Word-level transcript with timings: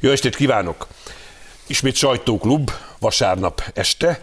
Jó 0.00 0.10
estét 0.10 0.36
kívánok! 0.36 0.86
Ismét 1.66 1.94
sajtóklub, 1.94 2.70
vasárnap 2.98 3.62
este, 3.74 4.20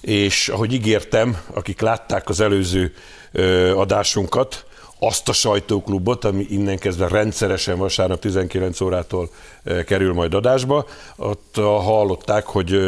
és 0.00 0.48
ahogy 0.48 0.72
ígértem, 0.72 1.38
akik 1.52 1.80
látták 1.80 2.28
az 2.28 2.40
előző 2.40 2.94
ö, 3.32 3.76
adásunkat, 3.76 4.64
azt 4.98 5.28
a 5.28 5.32
sajtóklubot, 5.32 6.24
ami 6.24 6.46
innen 6.50 6.78
kezdve 6.78 7.08
rendszeresen 7.08 7.78
vasárnap 7.78 8.20
19 8.20 8.80
órától 8.80 9.30
kerül 9.86 10.12
majd 10.12 10.34
adásba. 10.34 10.86
Ott 11.16 11.54
hallották, 11.56 12.44
hogy 12.44 12.80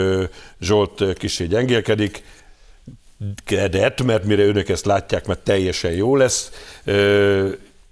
Zsolt 0.60 1.04
kicsi 1.18 1.46
gyengélkedik, 1.46 2.22
kedett, 3.44 4.02
mert 4.02 4.24
mire 4.24 4.44
önök 4.44 4.68
ezt 4.68 4.84
látják, 4.84 5.26
mert 5.26 5.40
teljesen 5.40 5.92
jó 5.92 6.16
lesz. 6.16 6.50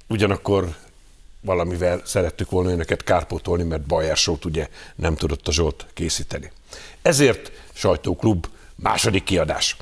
Ugyanakkor 0.09 0.69
valamivel 1.45 2.01
szerettük 2.05 2.51
volna 2.51 2.71
önöket 2.71 3.05
kárpótolni, 3.05 3.63
mert 3.63 3.83
Bajersót 3.83 4.45
ugye 4.45 4.69
nem 4.95 5.15
tudott 5.15 5.49
a 5.49 5.53
Zsolt 5.53 5.87
készíteni. 5.95 6.51
Ezért 7.03 7.53
sajtóklub 7.73 8.47
második 8.77 9.25
kiadás. 9.25 9.77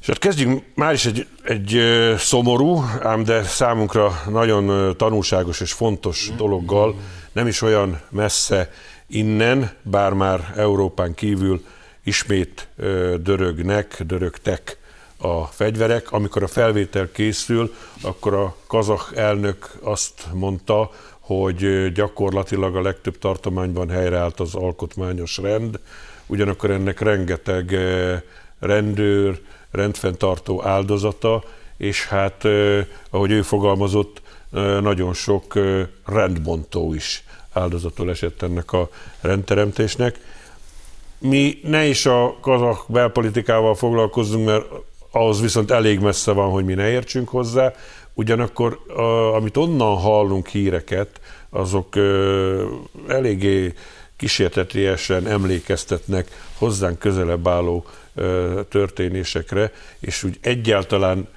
És 0.00 0.06
hát 0.06 0.18
kezdjünk 0.18 0.64
már 0.74 0.92
is 0.92 1.06
egy, 1.06 1.26
egy 1.42 1.80
szomorú, 2.18 2.84
ám 3.02 3.24
de 3.24 3.42
számunkra 3.42 4.22
nagyon 4.28 4.96
tanulságos 4.96 5.60
és 5.60 5.72
fontos 5.72 6.30
dologgal, 6.36 6.94
nem 7.32 7.46
is 7.46 7.62
olyan 7.62 8.00
messze 8.10 8.70
innen, 9.06 9.70
bár 9.82 10.12
már 10.12 10.54
Európán 10.56 11.14
kívül 11.14 11.64
ismét 12.04 12.68
dörögnek, 13.20 14.02
dörögtek 14.02 14.78
a 15.18 15.44
fegyverek. 15.44 16.12
Amikor 16.12 16.42
a 16.42 16.46
felvétel 16.46 17.10
készül, 17.10 17.74
akkor 18.02 18.34
a 18.34 18.54
kazak 18.66 19.12
elnök 19.14 19.70
azt 19.82 20.26
mondta, 20.32 20.90
hogy 21.18 21.92
gyakorlatilag 21.92 22.76
a 22.76 22.82
legtöbb 22.82 23.18
tartományban 23.18 23.90
helyreállt 23.90 24.40
az 24.40 24.54
alkotmányos 24.54 25.36
rend, 25.36 25.78
ugyanakkor 26.26 26.70
ennek 26.70 27.00
rengeteg 27.00 27.76
rendőr, 28.58 29.40
rendfenntartó 29.70 30.64
áldozata, 30.64 31.42
és 31.76 32.06
hát, 32.06 32.44
ahogy 33.10 33.30
ő 33.30 33.42
fogalmazott, 33.42 34.20
nagyon 34.80 35.14
sok 35.14 35.58
rendbontó 36.04 36.94
is 36.94 37.24
áldozatul 37.52 38.10
esett 38.10 38.42
ennek 38.42 38.72
a 38.72 38.88
rendteremtésnek. 39.20 40.18
Mi 41.18 41.58
ne 41.62 41.86
is 41.86 42.06
a 42.06 42.36
kazak 42.40 42.84
belpolitikával 42.88 43.74
foglalkozzunk, 43.74 44.46
mert 44.46 44.64
ahhoz 45.10 45.40
viszont 45.40 45.70
elég 45.70 45.98
messze 45.98 46.32
van, 46.32 46.50
hogy 46.50 46.64
mi 46.64 46.74
ne 46.74 46.90
értsünk 46.90 47.28
hozzá, 47.28 47.72
ugyanakkor 48.14 48.78
amit 49.34 49.56
onnan 49.56 49.96
hallunk 49.96 50.46
híreket, 50.46 51.20
azok 51.50 51.96
ö, 51.96 52.64
eléggé 53.08 53.74
kísértetiesen 54.16 55.26
emlékeztetnek 55.26 56.28
hozzánk 56.58 56.98
közelebb 56.98 57.48
álló 57.48 57.84
ö, 58.14 58.60
történésekre, 58.68 59.72
és 60.00 60.22
úgy 60.22 60.38
egyáltalán 60.40 61.28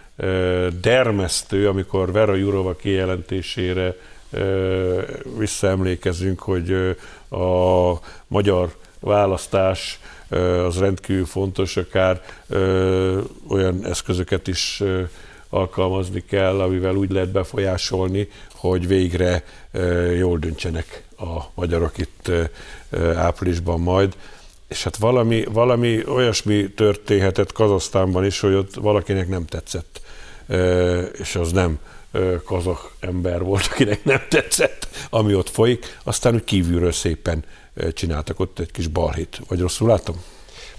dermesztő, 0.82 1.68
amikor 1.68 2.12
Vera 2.12 2.36
Jurova 2.36 2.76
kijelentésére 2.76 3.96
ö, 4.32 5.02
visszaemlékezünk, 5.38 6.40
hogy 6.40 6.96
a 7.30 7.92
magyar 8.28 8.76
választás 9.00 10.00
az 10.66 10.78
rendkívül 10.78 11.26
fontos, 11.26 11.78
akár 11.78 12.22
olyan 13.48 13.86
eszközöket 13.86 14.48
is 14.48 14.84
alkalmazni 15.50 16.24
kell, 16.30 16.62
amivel 16.62 16.96
úgy 16.96 17.12
lehet 17.12 17.32
befolyásolni, 17.32 18.30
hogy 18.56 18.88
végre 18.88 19.44
jól 20.18 20.38
döntsenek 20.38 21.04
a 21.18 21.40
magyarok 21.54 21.98
itt 21.98 22.32
áprilisban 23.16 23.80
majd. 23.80 24.16
És 24.68 24.84
hát 24.84 24.98
valami, 24.98 25.44
valami 25.44 26.06
olyasmi 26.08 26.74
történhetett 26.74 27.52
Kazasztánban 27.52 28.26
is, 28.26 28.40
hogy 28.40 28.54
ott 28.54 28.74
valakinek 28.74 29.28
nem 29.28 29.46
tetszett, 29.46 30.02
és 31.20 31.36
az 31.36 31.52
nem 31.52 31.80
kazak 32.46 32.92
ember 33.00 33.44
volt, 33.44 33.70
akinek 33.72 34.04
nem 34.04 34.22
tetszett, 34.30 34.88
ami 35.10 35.36
ott 35.36 35.50
folyik, 35.50 35.98
aztán 36.04 36.34
úgy 36.34 36.44
kívülről 36.44 36.92
szépen 36.92 37.44
csináltak 37.94 38.40
ott 38.40 38.60
egy 38.60 38.72
kis 38.72 38.88
balhét. 38.88 39.42
Vagy 39.48 39.60
rosszul 39.60 39.88
látom? 39.88 40.16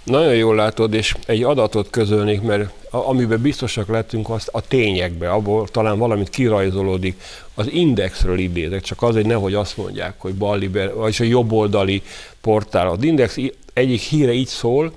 Nagyon 0.02 0.34
jól 0.34 0.54
látod, 0.54 0.94
és 0.94 1.14
egy 1.26 1.42
adatot 1.42 1.90
közölnék, 1.90 2.40
mert 2.40 2.70
amiben 2.90 3.42
biztosak 3.42 3.88
lettünk, 3.88 4.30
azt 4.30 4.48
a 4.48 4.60
tényekbe, 4.60 5.30
abból 5.30 5.68
talán 5.68 5.98
valamit 5.98 6.28
kirajzolódik. 6.28 7.20
Az 7.54 7.70
Indexről 7.70 8.38
idézek, 8.38 8.82
csak 8.82 9.02
azért 9.02 9.26
nehogy 9.26 9.54
azt 9.54 9.76
mondják, 9.76 10.14
hogy 10.18 10.34
balliber, 10.34 10.94
vagyis 10.94 11.20
a 11.20 11.24
jobboldali 11.24 12.02
portál. 12.40 12.88
Az 12.88 13.02
Index 13.02 13.36
egyik 13.72 14.00
híre 14.00 14.32
így 14.32 14.46
szól, 14.46 14.92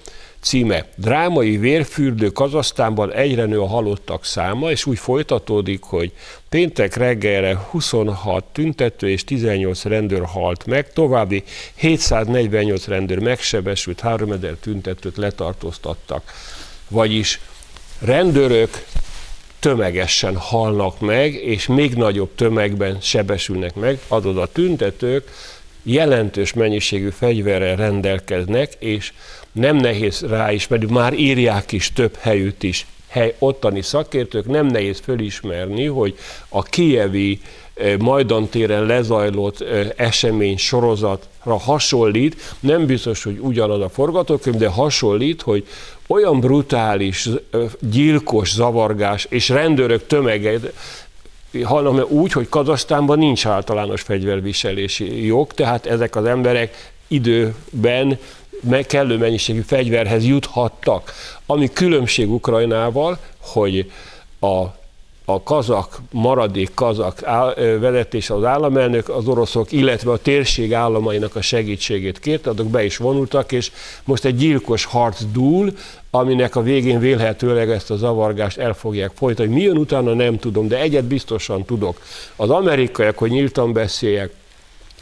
Címe 0.46 0.86
Drámai 0.96 1.58
vérfürdő 1.58 2.30
Kazasztánban 2.30 3.12
egyre 3.12 3.46
nő 3.46 3.62
a 3.62 3.68
halottak 3.68 4.26
száma, 4.26 4.72
és 4.72 4.86
úgy 4.86 5.00
folytatódik, 5.00 5.84
hogy 5.84 6.12
péntek 6.50 6.96
reggelre 6.96 7.56
26 7.70 8.44
tüntető 8.44 9.10
és 9.10 9.24
18 9.24 9.84
rendőr 9.84 10.26
halt 10.26 10.66
meg, 10.66 10.94
további 10.94 11.44
748 11.76 12.88
rendőr 12.88 13.20
megsebesült, 13.20 14.00
3000 14.00 14.56
tüntetőt 14.62 15.18
letartóztattak. 15.18 16.34
Vagyis 16.88 17.40
rendőrök 18.00 18.86
tömegesen 19.60 20.36
halnak 20.36 21.00
meg, 21.00 21.34
és 21.34 21.68
még 21.68 21.94
nagyobb 21.94 22.36
tömegben 22.36 22.98
sebesülnek 23.02 23.76
meg, 23.76 24.00
adod 24.08 24.38
a 24.38 24.46
tüntetők 24.46 25.32
jelentős 25.84 26.54
mennyiségű 26.54 27.10
fegyverrel 27.10 27.76
rendelkeznek, 27.76 28.74
és 28.80 29.12
nem 29.56 29.76
nehéz 29.76 30.22
ráismerni, 30.22 30.92
már 30.92 31.14
írják 31.14 31.72
is 31.72 31.94
több 31.94 32.16
helyütt 32.16 32.64
is, 32.64 32.86
hely, 33.08 33.36
ottani 33.40 33.82
szakértők, 33.82 34.48
nem 34.48 34.66
nehéz 34.66 35.00
fölismerni, 35.00 35.86
hogy 35.86 36.18
a 36.50 36.64
kievi 36.64 37.42
eh, 37.74 37.98
Majdan 37.98 38.48
téren 38.48 38.86
lezajlott 38.86 39.62
eh, 39.62 39.90
esemény 39.96 40.58
sorozatra 40.58 41.58
hasonlít, 41.58 42.56
nem 42.60 42.86
biztos, 42.86 43.24
hogy 43.24 43.38
ugyanaz 43.40 43.82
a 43.82 43.90
forgatókönyv, 43.90 44.56
de 44.56 44.68
hasonlít, 44.68 45.42
hogy 45.42 45.68
olyan 46.08 46.40
brutális, 46.40 47.26
eh, 47.26 47.62
gyilkos 47.80 48.52
zavargás 48.54 49.26
és 49.30 49.50
rendőrök 49.50 50.08
tömege 50.08 50.60
hanem 51.64 52.06
úgy, 52.08 52.32
hogy 52.32 52.50
Kazasztánban 52.50 53.18
nincs 53.18 53.46
általános 53.46 54.02
fegyverviselési 54.02 55.26
jog, 55.26 55.54
tehát 55.54 55.86
ezek 55.86 56.16
az 56.16 56.26
emberek 56.26 56.92
időben 57.08 58.20
kellő 58.88 59.18
mennyiségű 59.18 59.62
fegyverhez 59.62 60.26
juthattak. 60.26 61.14
Ami 61.46 61.70
különbség 61.74 62.32
Ukrajnával, 62.32 63.18
hogy 63.40 63.92
a 64.40 64.64
a 65.26 65.44
kazak, 65.44 66.02
maradék 66.12 66.74
kazak 66.74 67.20
vezetés 67.80 68.30
az 68.30 68.44
államelnök, 68.44 69.10
az 69.10 69.28
oroszok, 69.28 69.72
illetve 69.72 70.12
a 70.12 70.18
térség 70.18 70.74
államainak 70.74 71.36
a 71.36 71.42
segítségét 71.42 72.20
kérte, 72.20 72.50
azok 72.50 72.68
be 72.68 72.84
is 72.84 72.98
vonultak, 72.98 73.52
és 73.52 73.72
most 74.04 74.26
egy 74.26 74.36
gyilkos 74.36 74.86
harc 74.86 75.22
dúl, 75.32 75.72
aminek 76.12 76.56
a 76.56 76.62
végén 76.62 77.00
vélhetőleg 77.00 77.70
ezt 77.70 77.92
a 77.92 77.96
zavargást 77.96 78.58
el 78.58 78.74
fogják 78.74 79.12
folytani. 79.16 79.54
Mi 79.54 79.62
jön 79.62 79.78
utána 79.78 80.14
nem 80.14 80.40
tudom, 80.40 80.68
de 80.68 80.80
egyet 80.80 81.06
biztosan 81.06 81.66
tudok. 81.66 82.02
Az 82.36 82.50
amerikaiak, 82.50 83.18
hogy 83.18 83.30
nyíltan 83.30 83.74
beszéljek, 83.74 84.34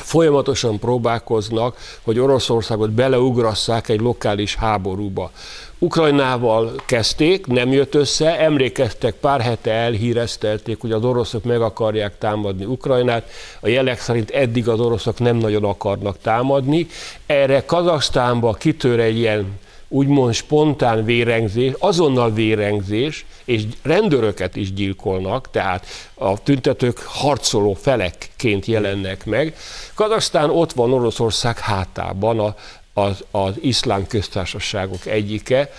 folyamatosan 0.04 0.80
próbálkoznak, 0.80 1.78
hogy 2.02 2.20
Oroszországot 2.20 2.92
beleugrasszák 2.92 3.90
egy 3.90 4.02
lokális 4.02 4.56
háborúba. 4.56 5.32
Ukrajnával 5.80 6.76
kezdték, 6.86 7.48
nem 7.48 7.72
jött 7.72 7.96
össze, 7.96 8.40
emlékeztek, 8.40 9.14
pár 9.14 9.42
hete 9.42 9.72
elhíreztelték, 9.72 10.82
hogy 10.82 10.92
az 10.92 11.04
oroszok 11.04 11.44
meg 11.44 11.62
akarják 11.62 12.18
támadni 12.18 12.66
Ukrajnát. 12.66 13.30
A 13.60 13.68
jelek 13.68 14.00
szerint 14.00 14.30
eddig 14.30 14.68
az 14.68 14.80
oroszok 14.80 15.20
nem 15.20 15.36
nagyon 15.36 15.64
akarnak 15.64 16.18
támadni. 16.22 16.88
Erre 17.26 17.66
Kazaksztánba 17.66 18.54
kitör 18.54 19.00
egy 19.00 19.18
ilyen 19.18 19.60
úgymond 19.94 20.34
spontán 20.34 21.06
vérengzés, 21.06 21.74
azonnal 21.80 22.34
vérengzés, 22.34 23.26
és 23.46 23.64
rendőröket 23.82 24.56
is 24.56 24.74
gyilkolnak, 24.74 25.52
tehát 25.52 25.86
a 26.14 26.44
tüntetők 26.44 27.00
harcoló 27.00 27.74
felekként 27.74 28.66
jelennek 28.66 29.26
meg. 29.26 29.56
Kazaksztán 29.94 30.50
ott 30.50 30.72
van 30.72 30.94
Oroszország 30.94 31.60
hátában, 31.60 32.40
a, 32.40 32.56
az, 32.94 33.24
az 33.32 33.54
iszlám 33.62 34.08
köztársaságok 34.08 35.06
egyike. 35.06 35.72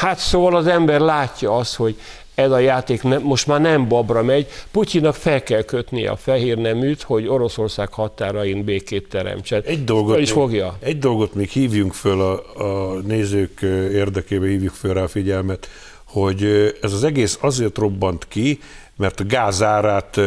Hát 0.00 0.18
szóval 0.18 0.56
az 0.56 0.66
ember 0.66 1.00
látja 1.00 1.56
azt, 1.56 1.74
hogy 1.74 2.00
ez 2.38 2.50
a 2.50 2.58
játék 2.58 3.02
ne, 3.02 3.18
most 3.18 3.46
már 3.46 3.60
nem 3.60 3.88
babra 3.88 4.22
megy. 4.22 4.46
Putyinnak 4.70 5.14
fel 5.14 5.42
kell 5.42 5.62
kötnie 5.62 6.10
a 6.10 6.16
fehér 6.16 6.58
neműt, 6.58 7.02
hogy 7.02 7.26
Oroszország 7.26 7.92
határain 7.92 8.64
békét 8.64 9.08
teremtsen. 9.08 9.62
Egy 9.66 9.84
dolgot, 9.84 10.18
is 10.18 10.30
fogja. 10.30 10.76
Egy 10.80 10.98
dolgot 10.98 11.34
még 11.34 11.48
hívjunk 11.48 11.92
föl 11.92 12.20
a, 12.20 12.62
a 12.64 12.98
nézők 12.98 13.60
érdekében, 13.92 14.48
hívjuk 14.48 14.74
föl 14.74 14.94
rá 14.94 15.02
a 15.02 15.08
figyelmet, 15.08 15.68
hogy 16.04 16.44
ez 16.82 16.92
az 16.92 17.04
egész 17.04 17.38
azért 17.40 17.78
robbant 17.78 18.26
ki, 18.28 18.58
mert 18.96 19.20
a 19.20 19.24
gázárát 19.24 20.20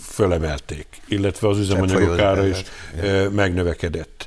fölemelték, 0.00 0.86
illetve 1.08 1.48
az 1.48 1.58
üzemanyagok 1.58 2.18
ára 2.18 2.46
is 2.46 2.62
megnövekedett 3.30 4.17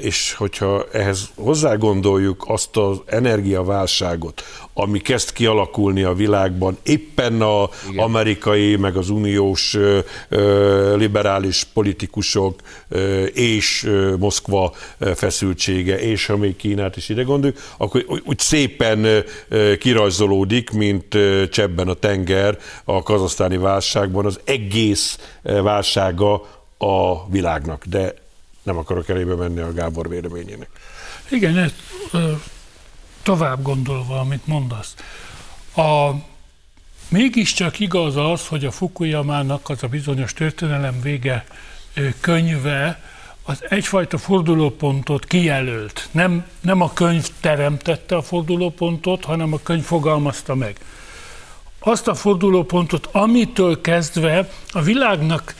és 0.00 0.34
hogyha 0.34 0.86
ehhez 0.92 1.28
hozzá-gondoljuk 1.34 2.44
azt 2.46 2.76
az 2.76 3.00
energiaválságot, 3.06 4.42
ami 4.74 4.98
kezd 4.98 5.32
kialakulni 5.32 6.02
a 6.02 6.14
világban, 6.14 6.78
éppen 6.82 7.42
a 7.42 7.68
Igen. 7.90 8.04
amerikai, 8.04 8.76
meg 8.76 8.96
az 8.96 9.10
uniós 9.10 9.76
liberális 10.94 11.64
politikusok 11.72 12.60
és 13.32 13.90
Moszkva 14.18 14.72
feszültsége, 15.14 16.00
és 16.00 16.26
ha 16.26 16.36
még 16.36 16.56
Kínát 16.56 16.96
is 16.96 17.08
ide 17.08 17.22
gondoljuk, 17.22 17.58
akkor 17.76 18.04
úgy 18.24 18.38
szépen 18.38 19.24
kirajzolódik, 19.78 20.70
mint 20.70 21.16
csebben 21.50 21.88
a 21.88 21.94
tenger 21.94 22.58
a 22.84 23.02
kazasztáni 23.02 23.56
válságban 23.56 24.26
az 24.26 24.40
egész 24.44 25.18
válsága 25.42 26.34
a 26.78 27.28
világnak. 27.30 27.84
De 27.86 28.14
nem 28.68 28.76
akarok 28.76 29.08
elébe 29.08 29.34
menni 29.34 29.60
a 29.60 29.72
Gábor 29.72 30.08
véleményének. 30.08 30.68
Igen, 31.28 31.58
ez, 31.58 31.72
tovább 33.22 33.62
gondolva, 33.62 34.20
amit 34.20 34.46
mondasz. 34.46 34.94
A, 35.76 36.10
mégiscsak 37.08 37.78
igaz 37.78 38.16
az, 38.16 38.46
hogy 38.46 38.64
a 38.64 38.70
Fukuyamának 38.70 39.68
az 39.68 39.82
a 39.82 39.86
bizonyos 39.86 40.32
történelem 40.32 41.00
vége 41.00 41.44
könyve 42.20 43.02
az 43.42 43.64
egyfajta 43.68 44.18
fordulópontot 44.18 45.24
kijelölt. 45.24 46.08
Nem, 46.10 46.46
nem 46.60 46.80
a 46.80 46.92
könyv 46.92 47.26
teremtette 47.40 48.16
a 48.16 48.22
fordulópontot, 48.22 49.24
hanem 49.24 49.52
a 49.52 49.58
könyv 49.62 49.84
fogalmazta 49.84 50.54
meg. 50.54 50.76
Azt 51.78 52.08
a 52.08 52.14
fordulópontot, 52.14 53.08
amitől 53.12 53.80
kezdve 53.80 54.50
a 54.70 54.82
világnak 54.82 55.54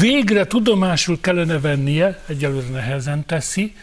végre 0.00 0.46
tudomásul 0.46 1.20
kellene 1.20 1.60
vennie, 1.60 2.22
egyelőre 2.26 2.68
nehezen 2.68 3.26
teszi, 3.26 3.74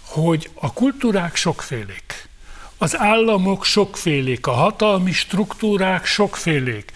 hogy 0.00 0.50
a 0.54 0.72
kultúrák 0.72 1.36
sokfélék, 1.36 2.28
az 2.78 2.98
államok 2.98 3.64
sokfélék, 3.64 4.46
a 4.46 4.50
hatalmi 4.50 5.12
struktúrák 5.12 6.06
sokfélék, 6.06 6.92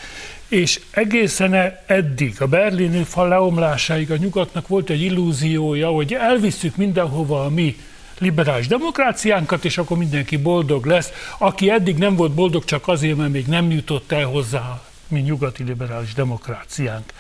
és 0.48 0.80
egészen 0.90 1.78
eddig, 1.86 2.36
a 2.40 2.46
berlini 2.46 3.04
fal 3.04 3.28
leomlásáig 3.28 4.10
a 4.10 4.16
nyugatnak 4.16 4.68
volt 4.68 4.90
egy 4.90 5.00
illúziója, 5.00 5.88
hogy 5.88 6.14
elviszük 6.14 6.76
mindenhova 6.76 7.44
a 7.44 7.48
mi 7.48 7.76
liberális 8.18 8.66
demokráciánkat, 8.66 9.64
és 9.64 9.78
akkor 9.78 9.96
mindenki 9.96 10.36
boldog 10.36 10.86
lesz. 10.86 11.10
Aki 11.38 11.70
eddig 11.70 11.96
nem 11.96 12.16
volt 12.16 12.32
boldog 12.32 12.64
csak 12.64 12.88
azért, 12.88 13.16
mert 13.16 13.32
még 13.32 13.46
nem 13.46 13.70
jutott 13.70 14.12
el 14.12 14.24
hozzá 14.24 14.82
mi 15.08 15.20
nyugati 15.20 15.62
liberális 15.62 16.12
demokráciánk. 16.14 17.12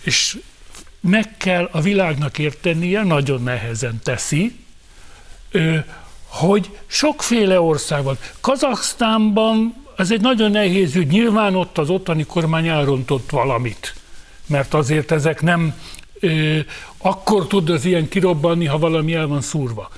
És 0.00 0.38
meg 1.06 1.36
kell 1.36 1.68
a 1.72 1.80
világnak 1.80 2.38
értenie, 2.38 3.02
nagyon 3.02 3.42
nehezen 3.42 4.00
teszi, 4.02 4.56
hogy 6.26 6.78
sokféle 6.86 7.60
ország 7.60 8.02
van. 8.02 8.18
Kazaksztánban 8.40 9.84
ez 9.96 10.10
egy 10.10 10.20
nagyon 10.20 10.50
nehéz 10.50 10.94
ügy. 10.94 11.06
Nyilván 11.06 11.54
ott 11.54 11.78
az 11.78 11.90
ottani 11.90 12.24
kormány 12.24 12.68
elrontott 12.68 13.30
valamit, 13.30 13.94
mert 14.46 14.74
azért 14.74 15.10
ezek 15.10 15.42
nem 15.42 15.74
akkor 16.98 17.46
tud 17.46 17.70
az 17.70 17.84
ilyen 17.84 18.08
kirobbanni, 18.08 18.64
ha 18.64 18.78
valami 18.78 19.14
el 19.14 19.26
van 19.26 19.40
szúrva. 19.40 19.90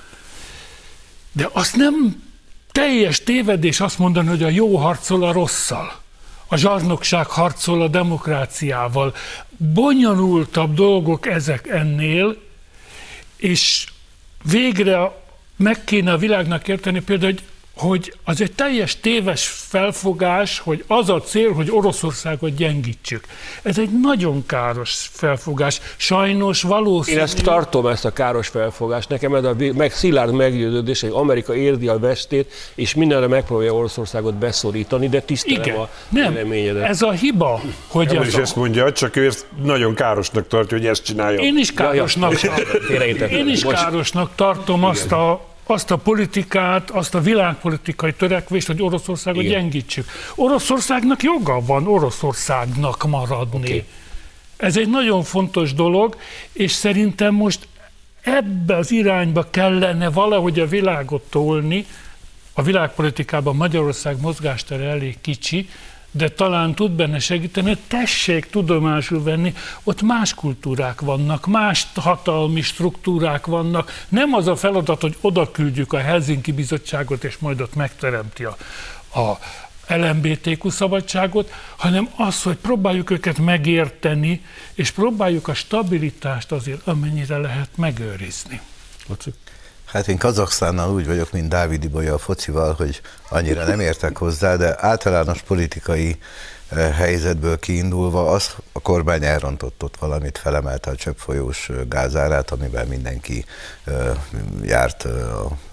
De 1.31 1.49
azt 1.51 1.75
nem 1.75 2.23
teljes 2.71 3.23
tévedés 3.23 3.79
azt 3.79 3.99
mondani, 3.99 4.27
hogy 4.27 4.43
a 4.43 4.49
jó 4.49 4.75
harcol 4.77 5.23
a 5.23 5.31
rosszal 5.31 6.01
a 6.49 6.57
zsarnokság 6.57 7.27
harcol 7.27 7.81
a 7.81 7.87
demokráciával. 7.87 9.15
Bonyolultabb 9.57 10.73
dolgok 10.73 11.27
ezek 11.27 11.67
ennél, 11.67 12.35
és 13.37 13.87
végre 14.43 15.11
meg 15.55 15.83
kéne 15.83 16.11
a 16.11 16.17
világnak 16.17 16.67
érteni 16.67 17.01
például, 17.01 17.31
hogy 17.31 17.43
hogy 17.79 18.13
az 18.23 18.41
egy 18.41 18.51
teljes 18.51 18.99
téves 18.99 19.47
felfogás, 19.47 20.59
hogy 20.59 20.83
az 20.87 21.09
a 21.09 21.21
cél, 21.21 21.53
hogy 21.53 21.71
Oroszországot 21.71 22.55
gyengítsük. 22.55 23.23
Ez 23.61 23.77
egy 23.77 23.89
nagyon 24.01 24.45
káros 24.45 25.09
felfogás. 25.11 25.81
Sajnos 25.97 26.61
valószínű... 26.61 27.17
Én 27.17 27.23
ezt 27.23 27.43
tartom, 27.43 27.87
ezt 27.87 28.05
a 28.05 28.13
káros 28.13 28.47
felfogást. 28.47 29.09
Nekem 29.09 29.35
ez 29.35 29.43
a 29.43 29.55
meg 29.73 29.91
szilárd 29.91 30.33
meggyőződés, 30.33 31.01
hogy 31.01 31.11
Amerika 31.13 31.55
érdi 31.55 31.87
a 31.87 31.99
vestét, 31.99 32.53
és 32.75 32.93
mindenre 32.93 33.27
megpróbálja 33.27 33.73
Oroszországot 33.73 34.35
beszorítani, 34.35 35.09
de 35.09 35.21
tisztelem 35.21 35.61
Igen. 35.61 35.75
a 35.75 35.89
Nem, 36.09 36.37
ez 36.83 37.01
a 37.01 37.11
hiba, 37.11 37.61
hogy... 37.87 38.15
Ez 38.15 38.27
is 38.27 38.35
a... 38.35 38.41
ezt 38.41 38.55
mondja, 38.55 38.91
csak 38.91 39.15
ő 39.15 39.25
ezt 39.25 39.45
nagyon 39.63 39.93
károsnak 39.93 40.47
tartja, 40.47 40.77
hogy 40.77 40.85
ezt 40.87 41.03
csinálja. 41.03 41.39
Én 41.39 41.57
is 41.57 41.73
károsnak, 41.73 42.41
ja, 42.41 42.53
ja. 42.89 43.27
Én 43.27 43.47
is 43.47 43.63
károsnak 43.63 44.31
tartom 44.35 44.83
azt 44.83 45.11
a 45.11 45.48
azt 45.69 45.91
a 45.91 45.97
politikát, 45.97 46.89
azt 46.89 47.15
a 47.15 47.19
világpolitikai 47.21 48.13
törekvést, 48.13 48.67
hogy 48.67 48.81
Oroszországot 48.81 49.43
Igen. 49.43 49.59
gyengítsük. 49.59 50.09
Oroszországnak 50.35 51.23
joga 51.23 51.65
van 51.65 51.87
Oroszországnak 51.87 53.07
maradni. 53.07 53.59
Okay. 53.59 53.85
Ez 54.57 54.77
egy 54.77 54.89
nagyon 54.89 55.23
fontos 55.23 55.73
dolog, 55.73 56.17
és 56.51 56.71
szerintem 56.71 57.33
most 57.33 57.67
ebbe 58.21 58.75
az 58.75 58.91
irányba 58.91 59.49
kellene 59.49 60.09
valahogy 60.09 60.59
a 60.59 60.67
világot 60.67 61.23
tolni, 61.29 61.85
a 62.53 62.61
világpolitikában 62.61 63.55
Magyarország 63.55 64.21
mozgástere 64.21 64.83
elég 64.83 65.17
kicsi, 65.21 65.69
de 66.11 66.29
talán 66.29 66.75
tud 66.75 66.91
benne 66.91 67.19
segíteni, 67.19 67.77
tessék 67.87 68.49
tudomásul 68.49 69.23
venni, 69.23 69.53
ott 69.83 70.01
más 70.01 70.33
kultúrák 70.33 71.01
vannak, 71.01 71.47
más 71.47 71.87
hatalmi 71.95 72.61
struktúrák 72.61 73.45
vannak. 73.45 74.05
Nem 74.09 74.33
az 74.33 74.47
a 74.47 74.55
feladat, 74.55 75.01
hogy 75.01 75.17
oda 75.21 75.51
küldjük 75.51 75.93
a 75.93 75.99
Helsinki 75.99 76.51
Bizottságot, 76.51 77.23
és 77.23 77.37
majd 77.37 77.61
ott 77.61 77.75
megteremti 77.75 78.43
a, 78.43 78.57
a 79.19 79.39
LMBTQ 79.87 80.69
szabadságot, 80.69 81.51
hanem 81.75 82.09
az, 82.15 82.43
hogy 82.43 82.55
próbáljuk 82.55 83.09
őket 83.09 83.37
megérteni, 83.37 84.45
és 84.73 84.91
próbáljuk 84.91 85.47
a 85.47 85.53
stabilitást 85.53 86.51
azért 86.51 86.87
amennyire 86.87 87.37
lehet 87.37 87.69
megőrizni. 87.75 88.61
Hát 89.91 90.07
én 90.07 90.17
Kazaksztánnal 90.17 90.91
úgy 90.93 91.05
vagyok, 91.05 91.31
mint 91.31 91.49
Dávid 91.49 91.83
Ibolya 91.83 92.13
a 92.13 92.17
focival, 92.17 92.73
hogy 92.73 93.01
annyira 93.29 93.65
nem 93.65 93.79
értek 93.79 94.17
hozzá, 94.17 94.55
de 94.55 94.75
általános 94.77 95.41
politikai 95.41 96.17
eh, 96.69 96.95
helyzetből 96.95 97.59
kiindulva 97.59 98.31
az 98.31 98.55
a 98.71 98.79
kormány 98.79 99.23
elrontott 99.23 99.83
ott 99.83 99.97
valamit, 99.97 100.37
felemelte 100.37 100.89
a 100.91 100.95
csöpfolyós 100.95 101.69
eh, 101.69 101.77
gázárát, 101.87 102.51
amiben 102.51 102.87
mindenki 102.87 103.45
eh, 103.83 103.95
járt, 104.63 105.07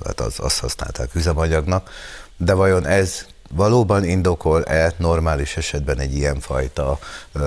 hát 0.04 0.20
az, 0.20 0.34
azt 0.38 0.58
használták 0.58 1.14
üzemanyagnak, 1.14 1.90
de 2.36 2.54
vajon 2.54 2.86
ez 2.86 3.26
valóban 3.54 4.04
indokol-e 4.04 4.92
normális 4.96 5.56
esetben 5.56 5.98
egy 5.98 6.14
ilyenfajta 6.14 6.98
ö, 7.32 7.40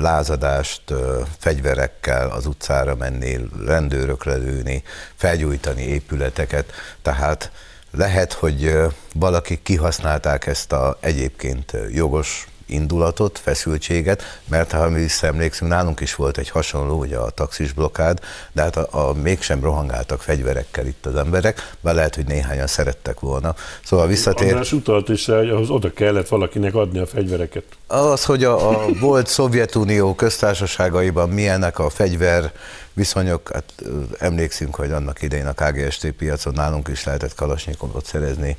lázadást, 0.00 0.90
ö, 0.90 1.20
fegyverekkel 1.38 2.30
az 2.30 2.46
utcára 2.46 2.94
menni, 2.94 3.38
rendőrökre 3.66 4.34
lőni, 4.34 4.82
felgyújtani 5.14 5.82
épületeket, 5.82 6.72
tehát 7.02 7.50
lehet, 7.90 8.32
hogy 8.32 8.76
valakik 9.14 9.62
kihasználták 9.62 10.46
ezt 10.46 10.72
a 10.72 10.96
egyébként 11.00 11.72
jogos 11.92 12.46
indulatot, 12.66 13.38
feszültséget, 13.38 14.40
mert 14.48 14.72
ha 14.72 14.88
mi 14.88 15.00
visszaemlékszünk, 15.00 15.70
nálunk 15.70 16.00
is 16.00 16.14
volt 16.14 16.38
egy 16.38 16.48
hasonló, 16.48 16.98
ugye 16.98 17.16
a 17.16 17.30
taxis 17.30 17.72
blokkád, 17.72 18.20
de 18.52 18.62
hát 18.62 18.76
a, 18.76 19.08
a, 19.08 19.12
mégsem 19.12 19.60
rohangáltak 19.60 20.22
fegyverekkel 20.22 20.86
itt 20.86 21.06
az 21.06 21.16
emberek, 21.16 21.72
bár 21.80 21.94
lehet, 21.94 22.14
hogy 22.14 22.26
néhányan 22.26 22.66
szerettek 22.66 23.20
volna. 23.20 23.54
Szóval 23.84 24.06
visszatér... 24.06 24.48
András 24.48 24.72
utalt 24.72 25.08
is 25.08 25.26
hogy 25.26 25.50
ahhoz 25.50 25.70
oda 25.70 25.92
kellett 25.92 26.28
valakinek 26.28 26.74
adni 26.74 26.98
a 26.98 27.06
fegyvereket. 27.06 27.64
Az, 27.86 28.24
hogy 28.24 28.44
a, 28.44 28.70
a 28.70 28.86
volt 29.00 29.26
Szovjetunió 29.26 30.14
köztársaságaiban 30.14 31.28
milyenek 31.28 31.78
a 31.78 31.90
fegyver 31.90 32.52
viszonyok, 32.92 33.50
hát 33.52 33.74
emlékszünk, 34.18 34.74
hogy 34.74 34.90
annak 34.90 35.22
idején 35.22 35.46
a 35.46 35.52
KGST 35.52 36.10
piacon 36.10 36.52
nálunk 36.52 36.88
is 36.88 37.04
lehetett 37.04 37.34
kalasnyikovot 37.34 38.06
szerezni 38.06 38.56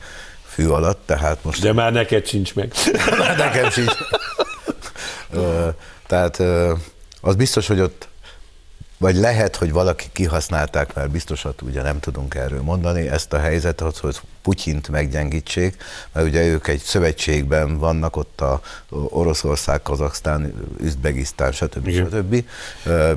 fű 0.57 0.67
alatt, 0.67 1.01
tehát 1.05 1.43
most... 1.43 1.61
De 1.61 1.73
már 1.73 1.91
neked 1.91 2.25
sincs 2.25 2.55
meg. 2.55 2.71
már 3.19 3.37
nekem 3.37 3.69
sincs. 3.69 3.93
tehát 6.07 6.39
az 7.21 7.35
biztos, 7.35 7.67
hogy 7.67 7.79
ott 7.79 8.07
vagy 8.97 9.15
lehet, 9.15 9.55
hogy 9.55 9.71
valaki 9.71 10.05
kihasználták, 10.11 10.93
mert 10.93 11.09
biztosat 11.09 11.61
ugye 11.61 11.81
nem 11.81 11.99
tudunk 11.99 12.35
erről 12.35 12.61
mondani, 12.61 13.07
ezt 13.07 13.33
a 13.33 13.39
helyzetet, 13.39 13.97
hogy 13.97 14.19
Putyint 14.41 14.89
meggyengítsék, 14.89 15.75
mert 16.13 16.27
ugye 16.27 16.45
ők 16.45 16.67
egy 16.67 16.79
szövetségben 16.79 17.77
vannak 17.77 18.15
ott 18.15 18.41
a 18.41 18.61
Oroszország, 18.89 19.81
Kazaksztán, 19.81 20.53
Üzbegisztán, 20.79 21.51
stb. 21.51 21.87
Igen. 21.87 22.05
stb. 22.05 22.43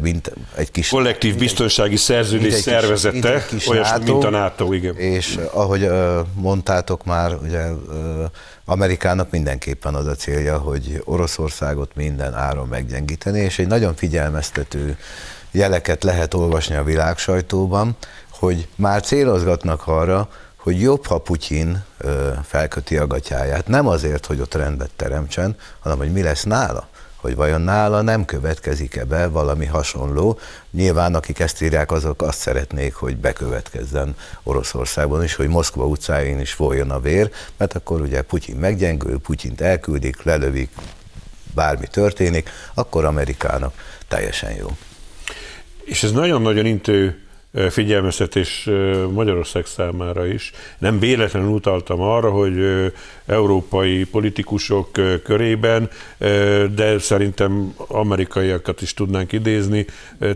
Mint 0.01 0.33
egy 0.57 0.71
kis... 0.71 0.89
Kollektív 0.89 1.31
mint 1.31 1.43
biztonsági 1.43 1.97
szerződés 1.97 2.55
egy 2.55 2.61
szervezete, 2.61 3.47
olyasmi, 3.69 3.99
NATO, 3.99 4.13
mint 4.13 4.25
a 4.25 4.31
NATO, 4.31 4.73
igen. 4.73 4.97
És 4.97 5.39
ahogy 5.53 5.91
mondtátok 6.35 7.05
már, 7.05 7.35
ugye 7.43 7.67
Amerikának 8.65 9.31
mindenképpen 9.31 9.95
az 9.95 10.07
a 10.07 10.15
célja, 10.15 10.59
hogy 10.59 11.03
Oroszországot 11.05 11.95
minden 11.95 12.35
áron 12.35 12.69
meggyengíteni, 12.69 13.41
és 13.41 13.59
egy 13.59 13.67
nagyon 13.67 13.95
figyelmeztető 13.95 14.97
jeleket 15.51 16.03
lehet 16.03 16.35
olvasni 16.35 16.75
a 16.75 16.85
világ 16.85 17.19
sajtóban, 17.19 17.97
hogy 18.31 18.69
már 18.75 19.03
célozgatnak 19.03 19.87
arra, 19.87 20.29
hogy 20.57 20.81
jobb, 20.81 21.07
ha 21.07 21.19
Putyin 21.19 21.85
felköti 22.45 22.97
a 22.97 23.07
gatyáját. 23.07 23.67
Nem 23.67 23.87
azért, 23.87 24.27
hogy 24.27 24.41
ott 24.41 24.55
rendet 24.55 24.91
teremtsen, 24.97 25.57
hanem 25.81 25.99
hogy 25.99 26.13
mi 26.13 26.23
lesz 26.23 26.43
nála. 26.43 26.89
Hogy 27.17 27.35
vajon 27.35 27.61
nála 27.61 28.01
nem 28.01 28.25
következik-e 28.25 29.05
be 29.05 29.27
valami 29.27 29.67
hasonló. 29.67 30.39
Nyilván 30.71 31.15
akik 31.15 31.39
ezt 31.39 31.63
írják, 31.63 31.93
azok 31.93 32.23
azt 32.23 32.39
szeretnék, 32.39 32.95
hogy 32.95 33.17
bekövetkezzen 33.17 34.17
Oroszországban 34.43 35.25
is, 35.25 35.35
hogy 35.35 35.49
Moszkva 35.49 35.87
utcáin 35.87 36.41
is 36.41 36.53
folyjon 36.53 36.91
a 36.91 37.01
vér, 37.01 37.31
mert 37.57 37.75
akkor 37.75 38.01
ugye 38.01 38.23
Putyin 38.23 38.57
meggyengül, 38.57 39.21
Putyint 39.21 39.61
elküldik, 39.61 40.23
lelövik, 40.23 40.71
bármi 41.55 41.87
történik, 41.87 42.51
akkor 42.75 43.05
Amerikának 43.05 43.75
teljesen 44.09 44.53
jó. 44.53 44.69
És 45.91 46.03
ez 46.03 46.13
nagyon-nagyon 46.13 46.67
intő 46.67 47.19
figyelmeztetés 47.71 48.69
Magyarország 49.13 49.67
számára 49.67 50.27
is. 50.27 50.53
Nem 50.79 50.99
véletlenül 50.99 51.49
utaltam 51.49 52.01
arra, 52.01 52.31
hogy 52.31 52.55
európai 53.27 54.05
politikusok 54.05 54.89
körében, 55.25 55.91
de 56.75 56.99
szerintem 56.99 57.75
amerikaiakat 57.77 58.83
is 58.83 58.95
tudnánk 58.95 59.33
idézni, 59.33 59.87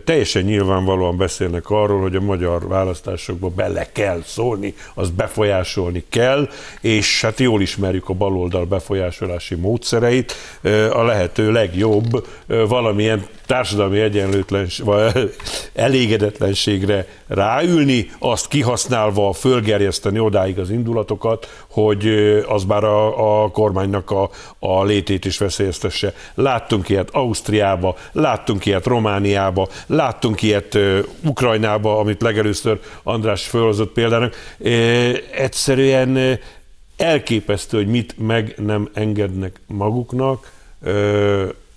teljesen 0.03 0.43
nyilvánvalóan 0.43 1.17
beszélnek 1.17 1.69
arról, 1.69 2.01
hogy 2.01 2.15
a 2.15 2.21
magyar 2.21 2.67
választásokba 2.67 3.49
bele 3.49 3.91
kell 3.91 4.21
szólni, 4.25 4.73
az 4.93 5.09
befolyásolni 5.09 6.03
kell, 6.09 6.49
és 6.81 7.21
hát 7.21 7.39
jól 7.39 7.61
ismerjük 7.61 8.09
a 8.09 8.13
baloldal 8.13 8.65
befolyásolási 8.65 9.55
módszereit, 9.55 10.33
a 10.91 11.03
lehető 11.03 11.51
legjobb 11.51 12.27
valamilyen 12.47 13.25
társadalmi 13.45 13.99
egyenlőtlenség, 13.99 14.85
elégedetlenségre 15.73 17.04
ráülni, 17.27 18.11
azt 18.19 18.47
kihasználva 18.47 19.33
fölgerjeszteni 19.33 20.19
odáig 20.19 20.59
az 20.59 20.69
indulatokat, 20.69 21.65
hogy 21.69 22.07
az 22.47 22.63
bár 22.63 22.83
a, 22.83 23.43
a 23.43 23.49
kormánynak 23.51 24.11
a, 24.11 24.29
a 24.59 24.83
létét 24.83 25.25
is 25.25 25.37
veszélyeztesse. 25.37 26.13
Láttunk 26.33 26.89
ilyet 26.89 27.09
Ausztriába, 27.11 27.95
láttunk 28.11 28.65
ilyet 28.65 28.85
Romániába, 28.85 29.67
láttunk 29.87 30.41
ilyet 30.41 30.77
Ukrajnába, 31.21 31.99
amit 31.99 32.21
legelőször 32.21 32.79
András 33.03 33.47
fölhozott 33.47 33.91
példának. 33.91 34.35
Egyszerűen 35.31 36.39
elképesztő, 36.97 37.77
hogy 37.77 37.87
mit 37.87 38.15
meg 38.17 38.53
nem 38.57 38.89
engednek 38.93 39.59
maguknak. 39.67 40.51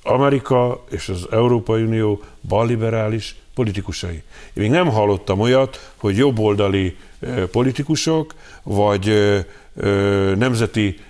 Amerika 0.02 0.84
és 0.90 1.08
az 1.08 1.26
Európai 1.30 1.82
Unió 1.82 2.22
balliberális 2.48 3.36
politikusai. 3.58 4.12
Én 4.12 4.22
még 4.54 4.70
nem 4.70 4.88
hallottam 4.88 5.40
olyat, 5.40 5.90
hogy 5.96 6.16
jobboldali 6.16 6.96
politikusok, 7.50 8.34
vagy 8.62 9.34
nemzeti 10.36 11.00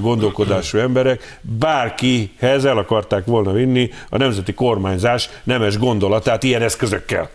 gondolkodású 0.00 0.78
emberek 0.78 1.38
bárkihez 1.40 2.64
el 2.64 2.78
akarták 2.78 3.24
volna 3.24 3.52
vinni 3.52 3.90
a 4.08 4.16
nemzeti 4.16 4.54
kormányzás 4.54 5.28
nemes 5.44 5.78
gondolatát 5.78 6.42
ilyen 6.42 6.62
eszközökkel. 6.62 7.30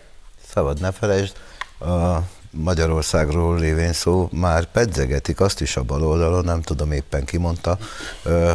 Szabad 0.52 0.80
ne 0.80 0.92
felejtsd, 0.92 1.36
a 1.80 2.18
Magyarországról 2.50 3.58
lévén 3.58 3.92
szó, 3.92 4.28
már 4.32 4.64
pedzegetik 4.64 5.40
azt 5.40 5.60
is 5.60 5.76
a 5.76 5.82
bal 5.82 6.02
oldalon, 6.04 6.44
nem 6.44 6.62
tudom 6.62 6.92
éppen 6.92 7.24
ki 7.24 7.36
mondta, 7.36 7.78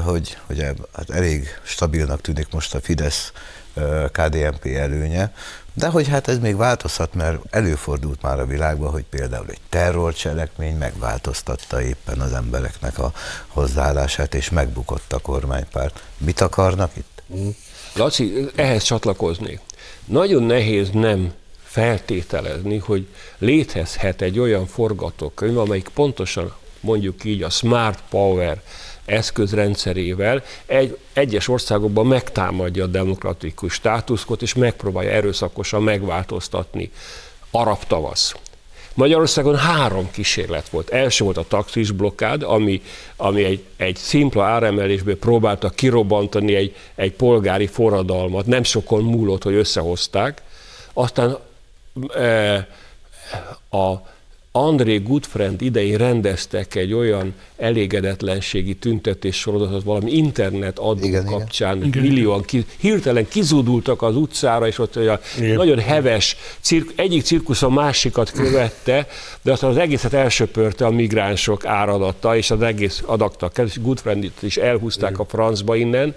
hogy, 0.05 0.37
hogy 0.45 0.61
hát 0.93 1.09
elég 1.09 1.47
stabilnak 1.63 2.21
tűnik 2.21 2.47
most 2.51 2.75
a 2.75 2.79
Fidesz 2.79 3.31
KDNP 4.11 4.65
előnye, 4.65 5.33
de 5.73 5.87
hogy 5.87 6.07
hát 6.07 6.27
ez 6.27 6.39
még 6.39 6.55
változhat, 6.55 7.13
mert 7.13 7.39
előfordult 7.49 8.21
már 8.21 8.39
a 8.39 8.45
világban, 8.45 8.91
hogy 8.91 9.05
például 9.09 9.45
egy 9.49 9.59
terrorcselekmény 9.69 10.75
megváltoztatta 10.75 11.81
éppen 11.81 12.19
az 12.19 12.33
embereknek 12.33 12.99
a 12.99 13.11
hozzáállását, 13.47 14.35
és 14.35 14.49
megbukott 14.49 15.13
a 15.13 15.19
kormánypárt. 15.19 16.03
Mit 16.17 16.41
akarnak 16.41 16.91
itt? 16.95 17.23
Laci, 17.93 18.47
ehhez 18.55 18.83
csatlakozni. 18.83 19.59
Nagyon 20.05 20.43
nehéz 20.43 20.89
nem 20.89 21.33
feltételezni, 21.63 22.77
hogy 22.77 23.07
létezhet 23.37 24.21
egy 24.21 24.39
olyan 24.39 24.67
forgatókönyv, 24.67 25.57
amelyik 25.57 25.89
pontosan 25.93 26.53
mondjuk 26.79 27.23
így 27.23 27.43
a 27.43 27.49
smart 27.49 27.99
power 28.09 28.61
eszközrendszerével 29.05 30.43
egy, 30.65 30.97
egyes 31.13 31.47
országokban 31.47 32.05
megtámadja 32.05 32.83
a 32.83 32.87
demokratikus 32.87 33.73
státuszkot, 33.73 34.41
és 34.41 34.53
megpróbálja 34.53 35.11
erőszakosan 35.11 35.83
megváltoztatni. 35.83 36.91
Arab 37.51 37.83
tavasz. 37.87 38.35
Magyarországon 38.93 39.55
három 39.55 40.11
kísérlet 40.11 40.69
volt. 40.69 40.89
Első 40.89 41.23
volt 41.23 41.37
a 41.37 41.47
taxis 41.47 41.91
blokkád, 41.91 42.43
ami, 42.43 42.81
ami 43.15 43.43
egy, 43.43 43.63
egy 43.77 43.95
szimpla 43.95 44.43
áremelésből 44.43 45.17
próbálta 45.17 45.69
kirobbantani 45.69 46.55
egy, 46.55 46.75
egy 46.95 47.13
polgári 47.13 47.67
forradalmat. 47.67 48.45
Nem 48.45 48.63
sokon 48.63 49.03
múlott, 49.03 49.43
hogy 49.43 49.53
összehozták. 49.53 50.41
Aztán 50.93 51.37
e, 52.15 52.55
a 53.77 54.12
André 54.55 54.97
Goodfriend 54.97 55.61
idején 55.61 55.97
rendeztek 55.97 56.75
egy 56.75 56.93
olyan 56.93 57.33
elégedetlenségi 57.57 58.75
tüntetés 58.75 59.35
sorozatot 59.35 59.83
valami 59.83 60.11
internet 60.11 60.79
adó 60.79 61.05
igen, 61.05 61.25
kapcsán, 61.25 61.83
igen. 61.83 62.01
millióan 62.01 62.41
ki, 62.41 62.65
hirtelen 62.79 63.27
kizúdultak 63.27 64.01
az 64.01 64.15
utcára, 64.15 64.67
és 64.67 64.79
ott 64.79 64.95
a 64.95 65.19
nagyon 65.55 65.79
heves, 65.79 66.37
cirk, 66.59 66.91
egyik 66.95 67.23
cirkusz 67.23 67.61
a 67.61 67.69
másikat 67.69 68.31
követte, 68.31 69.07
de 69.41 69.51
aztán 69.51 69.69
az 69.69 69.77
egészet 69.77 70.13
elsöpörte 70.13 70.85
a 70.85 70.91
migránsok 70.91 71.65
áradata, 71.65 72.37
és 72.37 72.51
az 72.51 72.61
egész 72.61 73.03
adaktak, 73.05 73.57
és 73.57 73.81
Goodfriendit 73.81 74.41
is 74.41 74.57
elhúzták 74.57 75.11
igen. 75.11 75.21
a 75.21 75.29
francba 75.29 75.75
innen, 75.75 76.15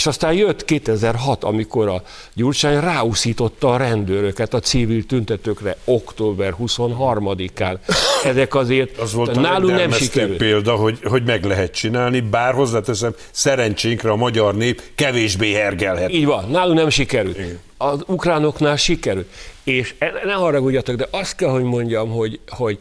és 0.00 0.06
aztán 0.06 0.32
jött 0.32 0.64
2006, 0.64 1.44
amikor 1.44 1.88
a 1.88 2.02
Gyurcsány 2.34 2.80
ráúszította 2.80 3.72
a 3.72 3.76
rendőröket 3.76 4.54
a 4.54 4.60
civil 4.60 5.06
tüntetőkre 5.06 5.76
október 5.84 6.54
23-án. 6.60 7.78
Ezek 8.24 8.54
azért 8.54 8.98
Az 8.98 9.12
volt 9.12 9.36
a 9.36 9.40
nálunk 9.40 9.76
nem 9.76 9.92
sikerült. 9.92 10.36
példa, 10.36 10.74
hogy, 10.74 10.98
hogy 11.04 11.22
meg 11.24 11.44
lehet 11.44 11.74
csinálni, 11.74 12.20
bár 12.20 12.54
hozzáteszem, 12.54 13.14
szerencsénkre 13.30 14.10
a 14.10 14.16
magyar 14.16 14.54
nép 14.54 14.82
kevésbé 14.94 15.52
hergelhet. 15.52 16.10
Így 16.10 16.26
van, 16.26 16.50
nálunk 16.50 16.78
nem 16.78 16.88
sikerült. 16.88 17.38
Igen. 17.38 17.58
Az 17.76 18.02
ukránoknál 18.06 18.76
sikerült. 18.76 19.28
És 19.64 19.94
e, 19.98 20.12
ne 20.24 20.32
haragudjatok, 20.32 20.96
de 20.96 21.08
azt 21.10 21.36
kell, 21.36 21.50
hogy 21.50 21.62
mondjam, 21.62 22.10
hogy, 22.10 22.40
hogy 22.48 22.78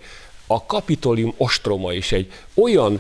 a 0.48 0.66
kapitolium 0.66 1.34
ostroma 1.38 1.94
is 1.94 2.12
egy 2.12 2.32
olyan 2.54 3.00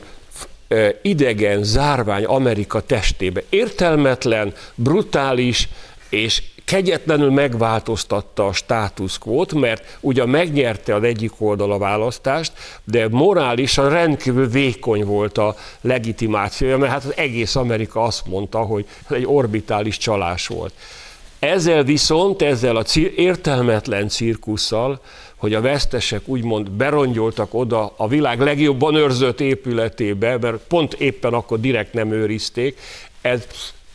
idegen 1.01 1.63
zárvány 1.63 2.23
Amerika 2.23 2.81
testébe. 2.81 3.43
Értelmetlen, 3.49 4.53
brutális 4.75 5.69
és 6.09 6.43
kegyetlenül 6.69 7.31
megváltoztatta 7.31 8.45
a 8.45 8.53
státuszkvót, 8.53 9.53
mert 9.53 9.97
ugyan 9.99 10.29
megnyerte 10.29 10.95
az 10.95 11.03
egyik 11.03 11.31
oldal 11.37 11.71
a 11.71 11.77
választást, 11.77 12.51
de 12.83 13.07
morálisan 13.09 13.89
rendkívül 13.89 14.47
vékony 14.47 15.05
volt 15.05 15.37
a 15.37 15.55
legitimációja, 15.81 16.77
mert 16.77 16.91
hát 16.91 17.03
az 17.03 17.13
egész 17.15 17.55
Amerika 17.55 18.03
azt 18.03 18.27
mondta, 18.27 18.59
hogy 18.59 18.85
egy 19.09 19.25
orbitális 19.25 19.97
csalás 19.97 20.47
volt. 20.47 20.73
Ezzel 21.39 21.83
viszont, 21.83 22.41
ezzel 22.41 22.75
a 22.75 22.83
értelmetlen 23.15 24.07
cirkusszal 24.07 25.01
hogy 25.39 25.53
a 25.53 25.61
vesztesek 25.61 26.21
úgymond 26.25 26.71
berongyoltak 26.71 27.53
oda 27.53 27.93
a 27.95 28.07
világ 28.07 28.39
legjobban 28.39 28.95
őrzött 28.95 29.39
épületébe, 29.41 30.37
mert 30.37 30.57
pont 30.67 30.93
éppen 30.93 31.33
akkor 31.33 31.59
direkt 31.59 31.93
nem 31.93 32.11
őrizték, 32.11 32.79
ez 33.21 33.47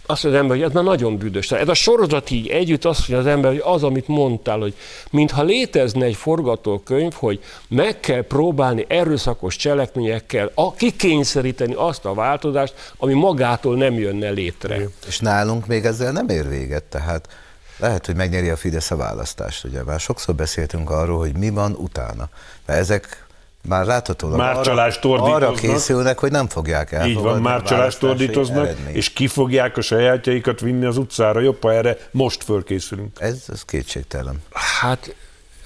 azt 0.06 0.22
mondja 0.22 0.40
az 0.40 0.44
ember, 0.44 0.56
hogy 0.56 0.66
ez 0.66 0.74
már 0.74 0.84
nagyon 0.84 1.18
büdös. 1.18 1.50
Ez 1.50 1.68
a 1.68 1.74
sorozat 1.74 2.30
így 2.30 2.48
együtt 2.48 2.84
azt 2.84 3.08
mondja 3.08 3.28
az 3.28 3.34
ember, 3.36 3.50
hogy 3.50 3.62
az, 3.64 3.82
amit 3.82 4.08
mondtál, 4.08 4.58
hogy 4.58 4.74
mintha 5.10 5.42
létezne 5.42 6.04
egy 6.04 6.16
forgatókönyv, 6.16 7.12
hogy 7.12 7.40
meg 7.68 8.00
kell 8.00 8.22
próbálni 8.22 8.84
erőszakos 8.88 9.56
cselekményekkel 9.56 10.50
a, 10.54 10.74
kikényszeríteni 10.74 11.74
azt 11.76 12.04
a 12.04 12.14
változást, 12.14 12.92
ami 12.96 13.12
magától 13.12 13.76
nem 13.76 13.98
jönne 13.98 14.30
létre. 14.30 14.88
És 15.06 15.18
nálunk 15.18 15.66
még 15.66 15.84
ezzel 15.84 16.12
nem 16.12 16.28
ér 16.28 16.48
véget, 16.48 16.84
tehát 16.84 17.28
Lehet, 17.76 18.06
hogy 18.06 18.16
megnyeri 18.16 18.48
a 18.48 18.56
Fidesz 18.56 18.90
a 18.90 18.96
választást, 18.96 19.64
ugye 19.64 19.82
már 19.82 20.00
sokszor 20.00 20.34
beszéltünk 20.34 20.90
arról, 20.90 21.18
hogy 21.18 21.36
mi 21.36 21.50
van 21.50 21.72
utána. 21.72 22.28
Mert 22.66 22.78
ezek 22.78 23.26
már 23.68 23.86
láthatólag 23.86 24.38
Már 24.38 24.56
arra, 24.56 25.22
arra 25.22 25.52
készülnek, 25.52 26.18
hogy 26.18 26.30
nem 26.30 26.48
fogják 26.48 26.92
Így 26.92 26.98
elfogadni 26.98 27.30
van, 27.30 27.40
már 27.40 27.62
csalást 27.62 28.00
választási 28.00 28.06
ordítoznak, 28.06 28.66
eredményt. 28.66 28.96
és 28.96 29.12
ki 29.12 29.26
fogják 29.26 29.76
a 29.76 29.80
sajátjaikat 29.80 30.60
vinni 30.60 30.84
az 30.84 30.96
utcára. 30.96 31.40
Jobb, 31.40 31.62
ha 31.62 31.72
erre 31.72 31.96
most 32.10 32.44
fölkészülünk. 32.44 33.20
Ez, 33.20 33.44
ez 33.52 33.64
kétségtelen. 33.64 34.42
Hát 34.80 35.14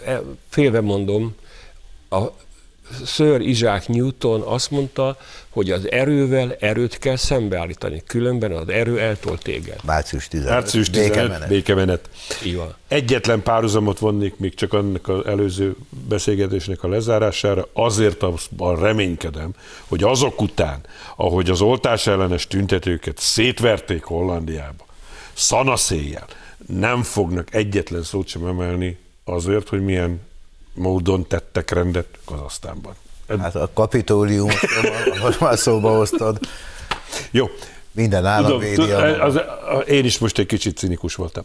e, 0.07 0.21
félve 0.49 0.81
mondom, 0.81 1.35
a 2.11 2.19
Sir 3.07 3.41
Isaac 3.41 3.87
Newton 3.87 4.41
azt 4.41 4.71
mondta, 4.71 5.17
hogy 5.49 5.71
az 5.71 5.91
erővel 5.91 6.57
erőt 6.61 6.99
kell 6.99 7.17
szembeállítani, 7.17 8.03
különben 8.07 8.53
az 8.53 8.69
erő 8.69 9.01
eltol 9.01 9.39
téged. 9.39 9.79
Március 9.85 10.29
15. 10.29 10.51
Március 10.51 10.91
15, 10.91 11.11
békemenet. 11.11 11.49
békemenet. 11.49 12.09
Egyetlen 12.89 13.43
párhuzamot 13.43 13.99
vonnék 13.99 14.39
még 14.39 14.55
csak 14.55 14.73
annak 14.73 15.09
az 15.09 15.27
előző 15.27 15.77
beszélgetésnek 16.09 16.83
a 16.83 16.89
lezárására, 16.89 17.69
azért 17.73 18.23
abban 18.23 18.81
reménykedem, 18.81 19.55
hogy 19.87 20.03
azok 20.03 20.41
után, 20.41 20.81
ahogy 21.17 21.51
az 21.51 21.61
oltás 21.61 22.07
ellenes 22.07 22.47
tüntetőket 22.47 23.19
szétverték 23.19 24.03
Hollandiába, 24.03 24.87
szanaszéjjel, 25.33 26.27
nem 26.67 27.03
fognak 27.03 27.55
egyetlen 27.55 28.03
szót 28.03 28.27
sem 28.27 28.47
emelni 28.47 28.99
azért, 29.25 29.69
hogy 29.69 29.85
milyen 29.85 30.21
módon 30.79 31.27
tettek 31.27 31.71
rendet 31.71 32.07
Kazasztánban. 32.25 32.95
Hát 33.41 33.55
a 33.55 33.71
kapitólium, 33.75 34.51
ahogy 35.19 35.37
már 35.41 35.59
szóba 35.59 35.97
hoztad, 35.97 36.39
Jó, 37.31 37.51
minden 37.93 38.27
állam 38.27 38.59
védi 38.59 38.91
az, 38.91 39.41
én 39.87 40.05
is 40.05 40.19
most 40.19 40.39
egy 40.39 40.47
kicsit 40.47 40.77
cinikus 40.77 41.15
voltam. 41.15 41.45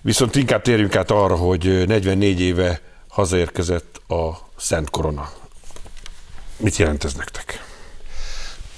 Viszont 0.00 0.36
inkább 0.36 0.62
térjünk 0.62 0.96
át 0.96 1.10
arra, 1.10 1.36
hogy 1.36 1.86
44 1.86 2.40
éve 2.40 2.80
hazaérkezett 3.08 4.00
a 4.08 4.30
Szent 4.56 4.90
Korona. 4.90 5.30
Mit 6.56 6.76
jelent 6.76 7.04
ez 7.04 7.14
nektek? 7.14 7.64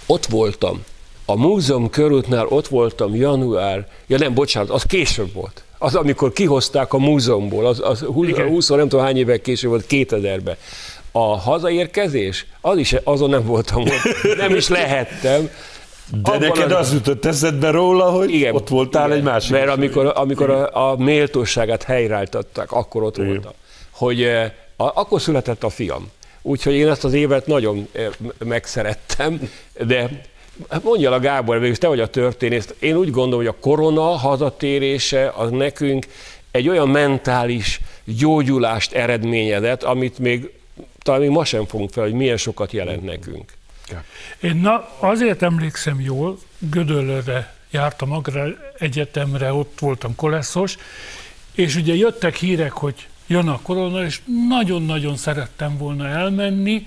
Ott 0.06 0.26
voltam. 0.26 0.84
A 1.24 1.36
múzeum 1.36 1.90
körútnál 1.90 2.46
ott 2.46 2.68
voltam 2.68 3.14
január, 3.14 3.88
ja 4.06 4.18
nem, 4.18 4.34
bocsánat, 4.34 4.70
az 4.70 4.82
később 4.82 5.32
volt. 5.32 5.63
Az, 5.78 5.94
amikor 5.94 6.32
kihozták 6.32 6.92
a 6.92 6.98
múzeumból, 6.98 7.66
az, 7.66 7.80
az 7.84 8.00
20, 8.00 8.28
Igen. 8.28 8.48
20 8.48 8.68
nem 8.68 8.88
tudom 8.88 9.04
hány 9.04 9.16
évvel 9.16 9.40
később 9.40 9.70
volt, 9.70 9.86
2000-ben. 9.88 10.56
A 11.12 11.38
hazaérkezés, 11.38 12.46
az 12.60 12.78
is, 12.78 12.94
azon 13.04 13.30
nem 13.30 13.44
voltam 13.44 13.82
ott, 13.82 14.36
nem 14.36 14.54
is 14.54 14.68
lehettem. 14.68 15.50
De 16.10 16.30
Abban 16.30 16.38
neked 16.38 16.72
az 16.72 16.92
jutott 16.92 17.24
eszedbe 17.24 17.70
róla, 17.70 18.10
hogy 18.10 18.30
igen, 18.30 18.54
ott 18.54 18.68
voltál 18.68 19.06
igen, 19.06 19.18
egy 19.18 19.24
másik 19.24 19.50
Mert 19.50 19.68
amikor, 19.68 20.12
amikor 20.14 20.50
a, 20.50 20.90
a 20.90 20.96
méltóságát 20.96 21.82
helyreálltatták, 21.82 22.72
akkor 22.72 23.02
ott 23.02 23.16
Igen. 23.16 23.28
voltam. 23.28 23.52
Hogy 23.90 24.22
eh, 24.22 24.50
a, 24.76 24.84
akkor 24.84 25.20
született 25.20 25.64
a 25.64 25.68
fiam. 25.68 26.10
Úgyhogy 26.42 26.74
én 26.74 26.88
ezt 26.88 27.04
az 27.04 27.12
évet 27.12 27.46
nagyon 27.46 27.88
eh, 27.92 28.06
megszerettem, 28.44 29.50
de 29.86 30.10
mondja 30.82 31.12
a 31.12 31.20
Gábor, 31.20 31.60
végül 31.60 31.76
te 31.76 31.88
vagy 31.88 32.00
a 32.00 32.08
történész, 32.08 32.74
én 32.78 32.96
úgy 32.96 33.10
gondolom, 33.10 33.44
hogy 33.44 33.54
a 33.54 33.60
korona 33.60 34.02
hazatérése 34.02 35.32
az 35.36 35.50
nekünk 35.50 36.06
egy 36.50 36.68
olyan 36.68 36.88
mentális 36.88 37.80
gyógyulást 38.04 38.92
eredményezett, 38.92 39.82
amit 39.82 40.18
még 40.18 40.50
talán 40.98 41.20
még 41.20 41.30
ma 41.30 41.44
sem 41.44 41.66
fogunk 41.66 41.90
fel, 41.90 42.02
hogy 42.02 42.12
milyen 42.12 42.36
sokat 42.36 42.72
jelent 42.72 43.04
nekünk. 43.04 43.52
Én 44.40 44.56
na, 44.56 44.88
azért 44.98 45.42
emlékszem 45.42 46.00
jól, 46.00 46.38
Gödöllőre 46.58 47.54
jártam 47.70 48.12
Agrár 48.12 48.72
Egyetemre, 48.78 49.52
ott 49.52 49.78
voltam 49.80 50.14
koleszos, 50.14 50.76
és 51.54 51.76
ugye 51.76 51.94
jöttek 51.94 52.36
hírek, 52.36 52.72
hogy 52.72 53.08
jön 53.26 53.48
a 53.48 53.60
korona, 53.62 54.04
és 54.04 54.20
nagyon-nagyon 54.48 55.16
szerettem 55.16 55.78
volna 55.78 56.08
elmenni. 56.08 56.86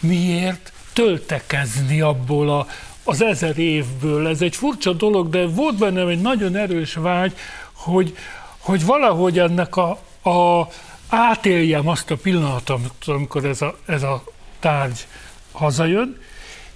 Miért? 0.00 0.72
Töltekezni 0.92 2.00
abból 2.00 2.50
a, 2.50 2.66
az 3.04 3.22
ezer 3.22 3.58
évből. 3.58 4.28
Ez 4.28 4.42
egy 4.42 4.56
furcsa 4.56 4.92
dolog, 4.92 5.30
de 5.30 5.46
volt 5.46 5.78
bennem 5.78 6.08
egy 6.08 6.20
nagyon 6.20 6.56
erős 6.56 6.94
vágy, 6.94 7.32
hogy, 7.72 8.16
hogy 8.58 8.84
valahogy 8.84 9.38
ennek 9.38 9.76
a, 9.76 9.90
a 10.30 10.68
átéljem 11.08 11.88
azt 11.88 12.10
a 12.10 12.16
pillanatot, 12.16 12.94
amikor 13.06 13.44
ez 13.44 13.62
a, 13.62 13.78
ez 13.86 14.02
a 14.02 14.24
tárgy 14.58 15.06
hazajön, 15.52 16.16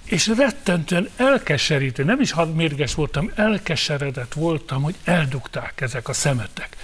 és 0.05 0.31
rettentően 0.37 1.09
elkeserítő, 1.15 2.03
nem 2.03 2.21
is 2.21 2.33
mérges 2.55 2.95
voltam, 2.95 3.31
elkeseredett 3.35 4.33
voltam, 4.33 4.81
hogy 4.81 4.95
eldugták 5.03 5.81
ezek 5.81 6.07
a 6.07 6.13
szemetek. 6.13 6.77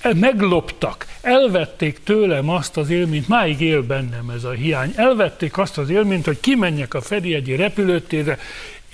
El- 0.00 0.14
Megloptak, 0.14 1.06
elvették 1.20 2.02
tőlem 2.02 2.48
azt 2.48 2.76
az 2.76 2.90
élményt, 2.90 3.28
máig 3.28 3.60
él 3.60 3.82
bennem 3.82 4.30
ez 4.30 4.44
a 4.44 4.50
hiány, 4.50 4.92
elvették 4.96 5.58
azt 5.58 5.78
az 5.78 5.90
élményt, 5.90 6.24
hogy 6.24 6.40
kimenjek 6.40 6.94
a 6.94 7.00
Ferihegyi 7.00 7.56
repülőtérre, 7.56 8.38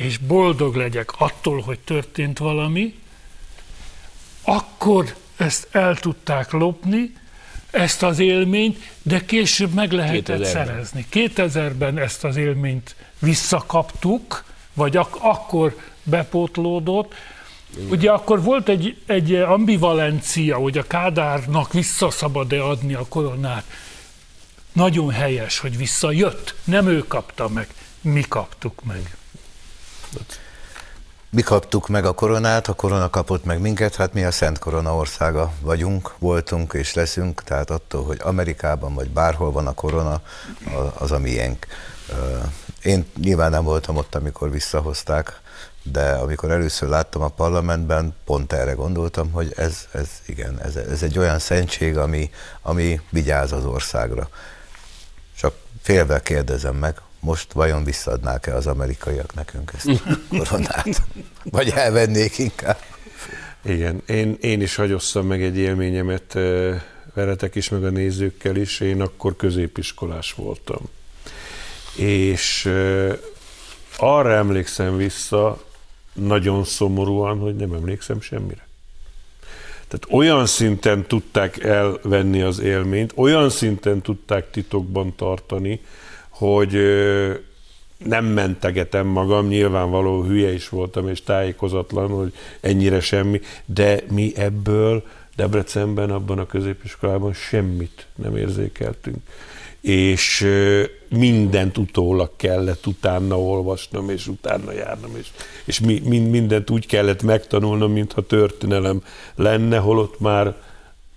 és 0.03 0.19
boldog 0.19 0.75
legyek 0.75 1.11
attól, 1.19 1.61
hogy 1.61 1.79
történt 1.79 2.39
valami, 2.39 2.95
akkor 4.43 5.15
ezt 5.37 5.69
el 5.71 5.97
tudták 5.97 6.51
lopni, 6.51 7.13
ezt 7.71 8.03
az 8.03 8.19
élményt, 8.19 8.91
de 9.03 9.25
később 9.25 9.73
meg 9.73 9.93
lehetett 9.93 10.39
2000-ben. 10.39 10.51
szerezni. 10.51 11.07
2000-ben 11.13 11.99
ezt 11.99 12.25
az 12.25 12.37
élményt 12.37 12.95
visszakaptuk, 13.19 14.45
vagy 14.75 14.97
ak- 14.97 15.19
akkor 15.21 15.77
bepótlódott. 16.03 17.15
Ugye 17.91 18.11
akkor 18.11 18.43
volt 18.43 18.69
egy, 18.69 18.97
egy 19.07 19.35
ambivalencia, 19.35 20.57
hogy 20.57 20.79
a 20.79 20.87
Kádárnak 20.87 21.73
vissza 21.73 22.11
szabad-e 22.11 22.63
adni 22.65 22.95
a 22.95 23.07
koronát. 23.09 23.65
Nagyon 24.73 25.11
helyes, 25.11 25.59
hogy 25.59 25.77
visszajött. 25.77 26.55
Nem 26.65 26.89
ő 26.89 27.05
kapta 27.07 27.49
meg, 27.49 27.67
mi 28.01 28.25
kaptuk 28.29 28.85
meg. 28.85 29.17
Mi 31.31 31.43
kaptuk 31.43 31.89
meg 31.89 32.05
a 32.05 32.13
koronát, 32.13 32.69
a 32.69 32.73
korona 32.73 33.11
kapott 33.11 33.45
meg 33.45 33.61
minket, 33.61 33.95
hát 33.95 34.13
mi 34.13 34.25
a 34.25 34.31
Szent 34.31 34.59
Korona 34.59 34.97
országa 34.97 35.53
vagyunk, 35.61 36.15
voltunk 36.19 36.73
és 36.73 36.95
leszünk, 36.95 37.43
tehát 37.43 37.71
attól, 37.71 38.05
hogy 38.05 38.21
Amerikában 38.23 38.95
vagy 38.95 39.11
bárhol 39.11 39.53
van 39.53 39.67
a 39.67 39.73
korona, 39.73 40.21
az 40.99 41.13
a 41.13 41.19
miénk. 41.19 41.67
Én 42.83 43.07
nyilván 43.21 43.51
nem 43.51 43.65
voltam 43.65 43.97
ott, 43.97 44.15
amikor 44.15 44.51
visszahozták, 44.51 45.41
de 45.83 46.11
amikor 46.13 46.51
először 46.51 46.89
láttam 46.89 47.23
a 47.23 47.29
parlamentben, 47.29 48.15
pont 48.25 48.53
erre 48.53 48.73
gondoltam, 48.73 49.31
hogy 49.31 49.53
ez, 49.57 49.89
ez 49.93 50.09
igen, 50.27 50.61
ez, 50.61 50.77
ez 50.77 51.03
egy 51.03 51.19
olyan 51.19 51.39
szentség, 51.39 51.97
ami, 51.99 52.31
ami 52.63 53.01
vigyáz 53.11 53.53
az 53.53 53.65
országra. 53.65 54.29
Csak 55.37 55.55
félve 55.83 56.21
kérdezem 56.21 56.77
meg, 56.77 57.01
most 57.25 57.53
vajon 57.53 57.85
visszaadnák-e 57.85 58.55
az 58.55 58.67
amerikaiak 58.67 59.35
nekünk 59.35 59.73
ezt 59.75 59.89
a 59.89 60.19
koronát? 60.29 61.03
Vagy 61.45 61.69
elvennék 61.69 62.39
inkább? 62.39 62.79
Igen, 63.65 64.03
én, 64.07 64.37
én 64.41 64.61
is 64.61 64.75
hagyosszam 64.75 65.27
meg 65.27 65.43
egy 65.43 65.57
élményemet 65.57 66.39
veletek 67.15 67.55
is, 67.55 67.69
meg 67.69 67.85
a 67.85 67.91
nézőkkel 67.91 68.57
is. 68.57 68.81
Én 68.81 69.01
akkor 69.01 69.37
középiskolás 69.37 70.33
voltam. 70.33 70.89
És 71.97 72.71
arra 73.97 74.33
emlékszem 74.33 74.97
vissza, 74.97 75.65
nagyon 76.13 76.65
szomorúan, 76.65 77.39
hogy 77.39 77.57
nem 77.57 77.73
emlékszem 77.73 78.21
semmire. 78.21 78.67
Tehát 79.89 80.07
olyan 80.11 80.47
szinten 80.47 81.07
tudták 81.07 81.63
elvenni 81.65 82.43
az 82.43 82.59
élményt, 82.59 83.13
olyan 83.15 83.51
szinten 83.51 84.01
tudták 84.01 84.51
titokban 84.51 85.15
tartani, 85.17 85.81
hogy 86.43 86.73
nem 88.05 88.25
mentegetem 88.25 89.07
magam, 89.07 89.47
nyilvánvaló 89.47 90.23
hülye 90.23 90.53
is 90.53 90.69
voltam, 90.69 91.09
és 91.09 91.23
tájékozatlan, 91.23 92.09
hogy 92.09 92.33
ennyire 92.61 93.01
semmi, 93.01 93.41
de 93.65 94.01
mi 94.11 94.33
ebből 94.37 95.03
Debrecenben, 95.37 96.11
abban 96.11 96.39
a 96.39 96.47
középiskolában 96.47 97.33
semmit 97.33 98.07
nem 98.15 98.37
érzékeltünk. 98.37 99.17
És 99.81 100.47
mindent 101.09 101.79
utólag 101.79 102.31
kellett 102.37 102.87
utána 102.87 103.41
olvasnom, 103.41 104.11
és 104.11 104.27
utána 104.27 104.73
járnom, 104.73 105.17
és, 105.17 105.29
és 105.65 105.81
mi, 105.81 106.03
mind, 106.05 106.31
mindent 106.31 106.71
úgy 106.71 106.87
kellett 106.87 107.23
megtanulnom, 107.23 107.93
mintha 107.93 108.27
történelem 108.27 109.03
lenne, 109.35 109.79
holott 109.79 110.21
már 110.21 110.57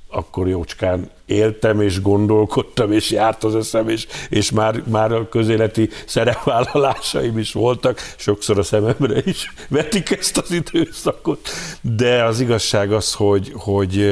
akkor 0.08 0.48
jócskán 0.48 1.10
éltem, 1.26 1.82
és 1.82 2.02
gondolkodtam, 2.02 2.92
és 2.92 3.12
járt 3.12 3.44
az 3.44 3.56
eszem, 3.56 3.90
és, 3.90 4.08
és 4.30 4.52
már, 4.52 4.84
már 4.88 5.12
a 5.12 5.30
közéleti 5.30 5.90
szerepvállalásaim 6.06 7.38
is 7.38 7.54
voltak, 7.54 8.14
sokszor 8.18 8.60
a 8.60 8.64
szememre 8.64 9.22
is 9.26 9.54
vetik 9.70 10.12
ezt 10.12 10.38
az 10.38 10.52
időszakot, 10.52 11.50
de 11.82 12.24
az 12.24 12.40
igazság 12.40 12.92
az, 12.92 13.14
hogy, 13.14 13.52
hogy 13.56 14.10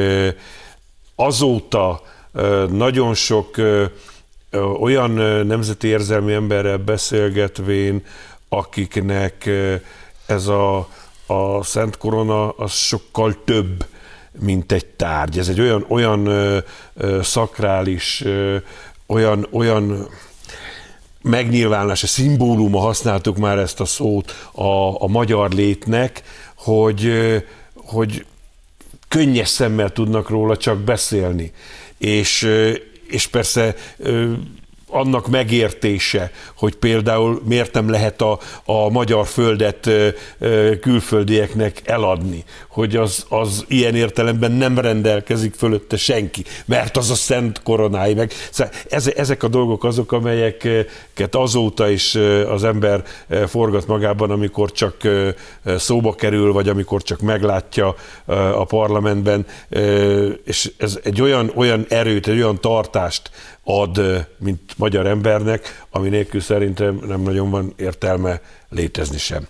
azóta 1.15 2.01
nagyon 2.69 3.13
sok 3.13 3.55
olyan 4.79 5.11
nemzeti 5.45 5.87
érzelmi 5.87 6.33
emberrel 6.33 6.77
beszélgetvén, 6.77 8.05
akiknek 8.49 9.49
ez 10.25 10.47
a, 10.47 10.77
a 11.25 11.63
Szent 11.63 11.97
Korona 11.97 12.49
az 12.49 12.71
sokkal 12.71 13.35
több, 13.43 13.85
mint 14.39 14.71
egy 14.71 14.85
tárgy. 14.85 15.37
Ez 15.37 15.47
egy 15.47 15.59
olyan, 15.59 15.85
olyan 15.87 16.25
ö, 16.25 16.57
ö, 16.93 17.19
szakrális, 17.23 18.21
ö, 18.25 18.57
olyan, 19.07 19.47
olyan 19.51 20.09
megnyilvánulása, 21.21 22.07
szimbóluma 22.07 22.79
használtuk 22.79 23.37
már 23.37 23.57
ezt 23.57 23.79
a 23.79 23.85
szót 23.85 24.49
a, 24.51 25.01
a 25.03 25.07
magyar 25.07 25.51
létnek, 25.51 26.21
hogy, 26.55 27.13
hogy 27.75 28.25
könnyes 29.07 29.49
szemmel 29.49 29.89
tudnak 29.91 30.29
róla 30.29 30.57
csak 30.57 30.77
beszélni. 30.77 31.51
És, 31.97 32.49
és 33.07 33.27
persze 33.27 33.75
annak 34.93 35.27
megértése, 35.27 36.31
hogy 36.57 36.75
például 36.75 37.41
miért 37.45 37.73
nem 37.73 37.89
lehet 37.89 38.21
a, 38.21 38.39
a 38.65 38.89
magyar 38.89 39.27
földet 39.27 39.89
külföldieknek 40.81 41.81
eladni, 41.85 42.43
hogy 42.67 42.95
az, 42.95 43.25
az 43.29 43.65
ilyen 43.67 43.95
értelemben 43.95 44.51
nem 44.51 44.79
rendelkezik 44.79 45.53
fölötte 45.53 45.97
senki, 45.97 46.43
mert 46.65 46.97
az 46.97 47.09
a 47.09 47.15
szent 47.15 47.61
koronái 47.63 48.13
meg. 48.13 48.31
Szóval 48.51 48.73
ezek 49.15 49.43
a 49.43 49.47
dolgok 49.47 49.83
azok, 49.83 50.11
amelyeket 50.11 51.35
azóta 51.35 51.89
is 51.89 52.15
az 52.49 52.63
ember 52.63 53.03
forgat 53.47 53.87
magában, 53.87 54.31
amikor 54.31 54.71
csak 54.71 54.95
szóba 55.77 56.15
kerül, 56.15 56.51
vagy 56.53 56.69
amikor 56.69 57.01
csak 57.01 57.19
meglátja 57.19 57.95
a 58.55 58.65
parlamentben, 58.65 59.45
és 60.45 60.71
ez 60.77 60.99
egy 61.03 61.21
olyan, 61.21 61.51
olyan 61.55 61.85
erőt, 61.89 62.27
egy 62.27 62.37
olyan 62.37 62.61
tartást 62.61 63.31
ad, 63.63 64.27
mint 64.37 64.77
magyar 64.77 65.07
embernek, 65.07 65.85
ami 65.89 66.09
nélkül 66.09 66.41
szerintem 66.41 66.99
nem 67.07 67.21
nagyon 67.21 67.49
van 67.49 67.73
értelme 67.77 68.41
létezni 68.69 69.17
sem. 69.17 69.47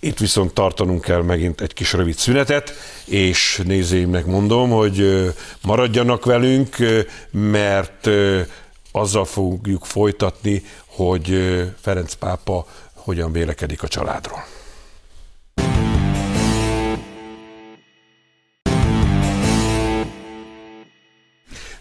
Itt 0.00 0.18
viszont 0.18 0.54
tartanunk 0.54 1.00
kell 1.00 1.22
megint 1.22 1.60
egy 1.60 1.74
kis 1.74 1.92
rövid 1.92 2.16
szünetet, 2.16 2.72
és 3.04 3.62
nézőimnek 3.64 4.26
mondom, 4.26 4.70
hogy 4.70 5.30
maradjanak 5.62 6.24
velünk, 6.24 6.76
mert 7.30 8.08
azzal 8.92 9.24
fogjuk 9.24 9.84
folytatni, 9.84 10.62
hogy 10.86 11.54
Ferenc 11.80 12.14
pápa 12.14 12.66
hogyan 12.94 13.32
vélekedik 13.32 13.82
a 13.82 13.88
családról. 13.88 14.44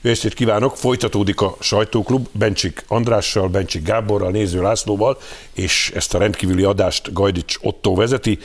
Jó 0.05 0.11
estét 0.11 0.33
kívánok! 0.33 0.77
Folytatódik 0.77 1.41
a 1.41 1.55
sajtóklub 1.59 2.27
Bencsik 2.31 2.83
Andrással, 2.87 3.47
Bencsik 3.47 3.83
Gáborral, 3.83 4.31
Néző 4.31 4.61
Lászlóval, 4.61 5.17
és 5.53 5.91
ezt 5.95 6.13
a 6.13 6.17
rendkívüli 6.17 6.63
adást 6.63 7.13
Gajdics 7.13 7.57
Otto 7.61 7.95
vezeti, 7.95 8.39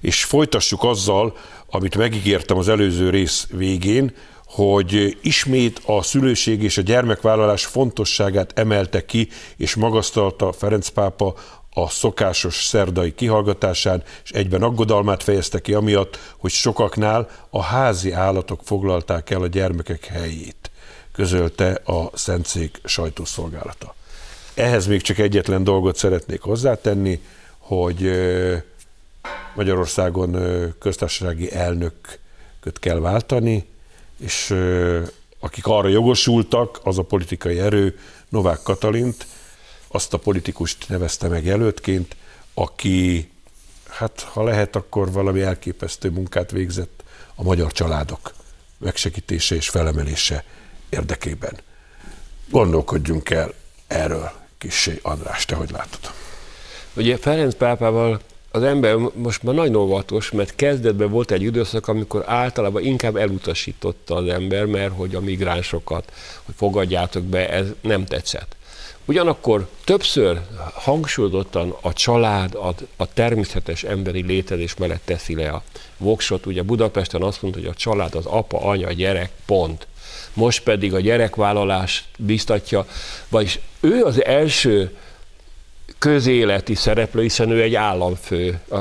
és 0.00 0.24
folytassuk 0.24 0.84
azzal, 0.84 1.36
amit 1.70 1.96
megígértem 1.96 2.56
az 2.56 2.68
előző 2.68 3.10
rész 3.10 3.46
végén, 3.50 4.14
hogy 4.46 5.18
ismét 5.22 5.80
a 5.86 6.02
szülőség 6.02 6.62
és 6.62 6.78
a 6.78 6.82
gyermekvállalás 6.82 7.64
fontosságát 7.64 8.58
emelte 8.58 9.04
ki, 9.04 9.28
és 9.56 9.74
magasztalta 9.74 10.52
Ferenc 10.52 10.88
pápa 10.88 11.34
a 11.70 11.88
szokásos 11.88 12.64
szerdai 12.64 13.14
kihallgatásán, 13.14 14.02
és 14.24 14.30
egyben 14.30 14.62
aggodalmát 14.62 15.22
fejezte 15.22 15.60
ki 15.60 15.74
amiatt, 15.74 16.18
hogy 16.38 16.50
sokaknál 16.50 17.28
a 17.50 17.62
házi 17.62 18.12
állatok 18.12 18.60
foglalták 18.64 19.30
el 19.30 19.42
a 19.42 19.46
gyermekek 19.46 20.04
helyét 20.04 20.70
közölte 21.16 21.80
a 21.84 22.10
Szentszék 22.14 22.80
sajtószolgálata. 22.84 23.94
Ehhez 24.54 24.86
még 24.86 25.00
csak 25.00 25.18
egyetlen 25.18 25.64
dolgot 25.64 25.96
szeretnék 25.96 26.40
hozzátenni, 26.40 27.20
hogy 27.58 28.10
Magyarországon 29.54 30.36
köztársasági 30.78 31.52
elnököt 31.52 32.78
kell 32.80 32.98
váltani, 32.98 33.68
és 34.18 34.54
akik 35.40 35.66
arra 35.66 35.88
jogosultak, 35.88 36.80
az 36.82 36.98
a 36.98 37.02
politikai 37.02 37.58
erő 37.58 37.98
Novák 38.28 38.62
Katalint, 38.62 39.26
azt 39.88 40.14
a 40.14 40.18
politikust 40.18 40.88
nevezte 40.88 41.28
meg 41.28 41.44
jelöltként, 41.44 42.16
aki, 42.54 43.30
hát 43.88 44.20
ha 44.20 44.44
lehet, 44.44 44.76
akkor 44.76 45.12
valami 45.12 45.42
elképesztő 45.42 46.10
munkát 46.10 46.50
végzett 46.50 47.02
a 47.34 47.42
magyar 47.42 47.72
családok 47.72 48.34
megsegítése 48.78 49.54
és 49.54 49.68
felemelése 49.68 50.44
érdekében. 50.88 51.56
Gondolkodjunk 52.50 53.30
el 53.30 53.52
erről, 53.86 54.30
kissé 54.58 54.98
András, 55.02 55.44
te 55.44 55.54
hogy 55.54 55.70
látod? 55.70 56.00
Ugye 56.96 57.16
Ferenc 57.16 57.54
pápával 57.54 58.20
az 58.50 58.62
ember 58.62 58.96
most 59.14 59.42
már 59.42 59.54
nagyon 59.54 59.74
óvatos, 59.74 60.30
mert 60.30 60.54
kezdetben 60.54 61.10
volt 61.10 61.30
egy 61.30 61.42
időszak, 61.42 61.88
amikor 61.88 62.22
általában 62.26 62.82
inkább 62.82 63.16
elutasította 63.16 64.14
az 64.14 64.28
ember, 64.28 64.64
mert 64.64 64.92
hogy 64.92 65.14
a 65.14 65.20
migránsokat, 65.20 66.12
hogy 66.44 66.54
fogadjátok 66.58 67.22
be, 67.22 67.50
ez 67.50 67.66
nem 67.80 68.04
tetszett. 68.04 68.56
Ugyanakkor 69.04 69.68
többször 69.84 70.40
hangsúlyozottan 70.74 71.76
a 71.80 71.92
család, 71.92 72.54
a, 72.54 72.74
a 72.96 73.12
természetes 73.12 73.84
emberi 73.84 74.22
létezés 74.22 74.76
mellett 74.76 75.02
teszi 75.04 75.34
le 75.34 75.48
a 75.48 75.62
voksot. 75.96 76.46
Ugye 76.46 76.62
Budapesten 76.62 77.22
azt 77.22 77.42
mondta, 77.42 77.60
hogy 77.60 77.68
a 77.68 77.74
család 77.74 78.14
az 78.14 78.26
apa, 78.26 78.60
anya, 78.60 78.92
gyerek, 78.92 79.30
pont 79.46 79.86
most 80.32 80.62
pedig 80.62 80.94
a 80.94 81.00
gyerekvállalást 81.00 82.04
biztatja, 82.18 82.86
vagyis 83.28 83.58
ő 83.80 84.02
az 84.02 84.24
első 84.24 84.96
közéleti 85.98 86.74
szereplő, 86.74 87.22
hiszen 87.22 87.50
ő 87.50 87.62
egy 87.62 87.74
államfő 87.74 88.60
a, 88.70 88.76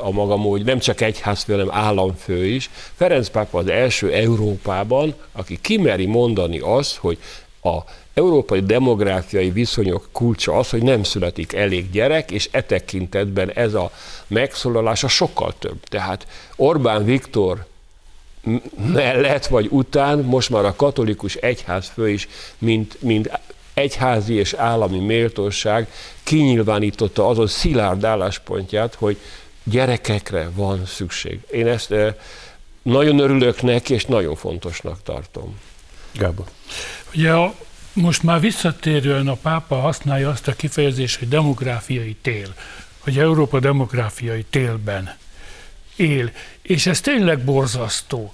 a 0.00 0.10
maga 0.10 0.36
mód, 0.36 0.64
nem 0.64 0.78
csak 0.78 1.00
egyházfő, 1.00 1.52
hanem 1.52 1.70
államfő 1.70 2.46
is. 2.46 2.70
Ferenc 2.96 3.28
pápa 3.28 3.58
az 3.58 3.68
első 3.68 4.12
Európában, 4.12 5.14
aki 5.32 5.58
kimeri 5.60 6.06
mondani 6.06 6.58
azt, 6.58 6.96
hogy 6.96 7.18
a 7.62 7.78
európai 8.14 8.60
demográfiai 8.60 9.50
viszonyok 9.50 10.08
kulcsa 10.12 10.58
az, 10.58 10.70
hogy 10.70 10.82
nem 10.82 11.02
születik 11.02 11.52
elég 11.52 11.90
gyerek, 11.90 12.30
és 12.30 12.48
e 12.50 12.62
tekintetben 12.62 13.50
ez 13.50 13.74
a 13.74 13.90
megszólalása 14.26 15.08
sokkal 15.08 15.54
több. 15.58 15.84
Tehát 15.84 16.26
Orbán 16.56 17.04
Viktor 17.04 17.66
mellett 18.92 19.46
vagy 19.46 19.66
után 19.70 20.18
most 20.18 20.50
már 20.50 20.64
a 20.64 20.76
katolikus 20.76 21.34
egyház 21.34 21.90
fő 21.94 22.08
is, 22.10 22.28
mint, 22.58 23.02
mint 23.02 23.30
egyházi 23.74 24.34
és 24.34 24.52
állami 24.52 24.98
méltóság 24.98 25.88
kinyilvánította 26.22 27.28
azon 27.28 27.46
szilárd 27.46 28.04
álláspontját, 28.04 28.94
hogy 28.94 29.16
gyerekekre 29.64 30.50
van 30.54 30.86
szükség. 30.86 31.40
Én 31.50 31.66
ezt 31.66 31.90
eh, 31.90 32.14
nagyon 32.82 33.18
örülök 33.18 33.62
neki, 33.62 33.94
és 33.94 34.04
nagyon 34.04 34.36
fontosnak 34.36 35.02
tartom. 35.02 35.58
Gábor. 36.12 36.46
Ugye 37.14 37.32
a, 37.32 37.54
most 37.92 38.22
már 38.22 38.40
visszatérően 38.40 39.28
a 39.28 39.34
pápa 39.34 39.74
használja 39.74 40.28
azt 40.28 40.48
a 40.48 40.52
kifejezést, 40.52 41.18
hogy 41.18 41.28
demográfiai 41.28 42.16
tél, 42.22 42.54
hogy 42.98 43.18
Európa 43.18 43.60
demográfiai 43.60 44.44
télben 44.50 45.16
él. 46.00 46.30
És 46.62 46.86
ez 46.86 47.00
tényleg 47.00 47.38
borzasztó, 47.38 48.32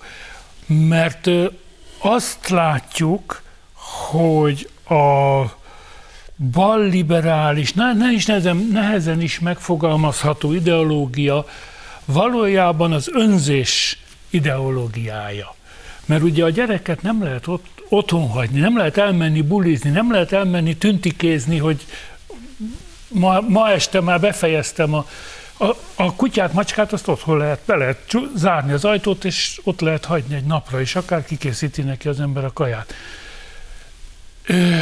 mert 0.67 1.29
azt 1.99 2.49
látjuk, 2.49 3.43
hogy 4.11 4.69
a 4.89 5.43
balliberális, 6.53 7.73
ne, 7.73 8.13
is 8.13 8.27
nehezen, 8.27 8.69
nehezen 8.73 9.21
is 9.21 9.39
megfogalmazható 9.39 10.53
ideológia 10.53 11.47
valójában 12.05 12.93
az 12.93 13.11
önzés 13.13 13.99
ideológiája. 14.31 15.55
Mert 16.05 16.23
ugye 16.23 16.45
a 16.45 16.51
gyereket 16.51 17.03
nem 17.03 17.23
lehet 17.23 17.47
ott, 17.47 17.83
otthon 17.89 18.29
hagyni, 18.29 18.61
nem 18.61 18.77
lehet 18.77 18.97
elmenni 18.97 19.43
bulizni, 19.43 19.91
nem 19.91 20.13
lehet 20.13 20.33
elmenni 20.33 20.77
tüntikézni, 20.77 21.59
hogy 21.59 21.87
ma, 23.09 23.41
ma 23.41 23.71
este 23.71 24.01
már 24.01 24.21
befejeztem 24.21 24.95
a 24.95 25.07
a, 25.59 25.77
a 25.95 26.15
kutyát, 26.15 26.53
macskát 26.53 26.93
azt 26.93 27.09
otthon 27.09 27.39
lehet, 27.39 27.61
be 27.65 27.77
lehet 27.77 28.17
zárni 28.35 28.73
az 28.73 28.85
ajtót, 28.85 29.25
és 29.25 29.61
ott 29.65 29.81
lehet 29.81 30.05
hagyni 30.05 30.35
egy 30.35 30.45
napra, 30.45 30.81
és 30.81 30.97
akár 30.97 31.25
kikészíti 31.25 31.83
neki 31.83 32.09
az 32.09 32.21
ember 32.21 32.45
a 32.45 32.53
kaját. 32.53 32.95
Ö, 34.47 34.81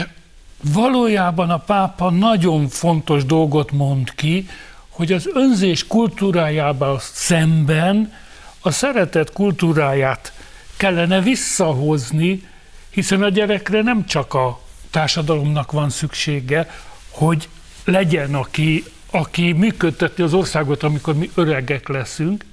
valójában 0.73 1.51
a 1.51 1.59
pápa 1.59 2.11
nagyon 2.11 2.69
fontos 2.69 3.25
dolgot 3.25 3.73
mond 3.73 4.15
ki, 4.15 4.49
hogy 4.89 5.13
az 5.13 5.29
önzés 5.33 5.87
kultúrájával 5.87 7.01
szemben 7.01 8.13
a 8.61 8.71
szeretet 8.71 9.33
kultúráját 9.33 10.33
kellene 10.77 11.21
visszahozni, 11.21 12.49
hiszen 12.91 13.23
a 13.23 13.29
gyerekre 13.29 13.83
nem 13.83 14.07
csak 14.07 14.35
a 14.35 14.61
társadalomnak 14.91 15.73
van 15.73 15.91
szüksége, 15.91 16.71
hogy 17.11 17.49
legyen, 17.85 18.35
aki 18.35 18.85
aki 19.15 19.53
működteti 19.53 20.23
az 20.23 20.35
országot, 20.35 20.83
amikor 20.83 21.15
mi 21.15 21.31
öregek 21.35 21.89
leszünk, 21.89 22.45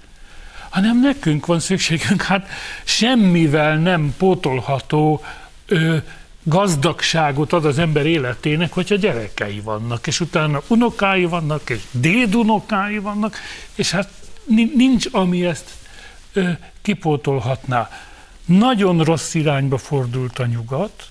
hanem 0.69 0.99
nekünk 0.99 1.45
van 1.45 1.59
szükségünk, 1.59 2.21
hát 2.21 2.47
semmivel 2.83 3.77
nem 3.77 4.13
pótolható 4.17 5.23
ö, 5.65 5.97
gazdagságot 6.43 7.53
ad 7.53 7.65
az 7.65 7.79
ember 7.79 8.05
életének, 8.05 8.73
hogyha 8.73 8.95
gyerekei 8.95 9.59
vannak, 9.59 10.07
és 10.07 10.19
utána 10.19 10.61
unokái 10.67 11.25
vannak, 11.25 11.69
és 11.69 11.81
dédunokái 11.91 12.97
vannak, 12.97 13.37
és 13.75 13.91
hát 13.91 14.09
nincs, 14.75 15.07
ami 15.11 15.45
ezt 15.45 15.69
ö, 16.33 16.49
kipótolhatná. 16.81 17.89
nagyon 18.45 19.03
rossz 19.03 19.33
irányba 19.33 19.77
fordult 19.77 20.39
a 20.39 20.45
nyugat, 20.45 21.10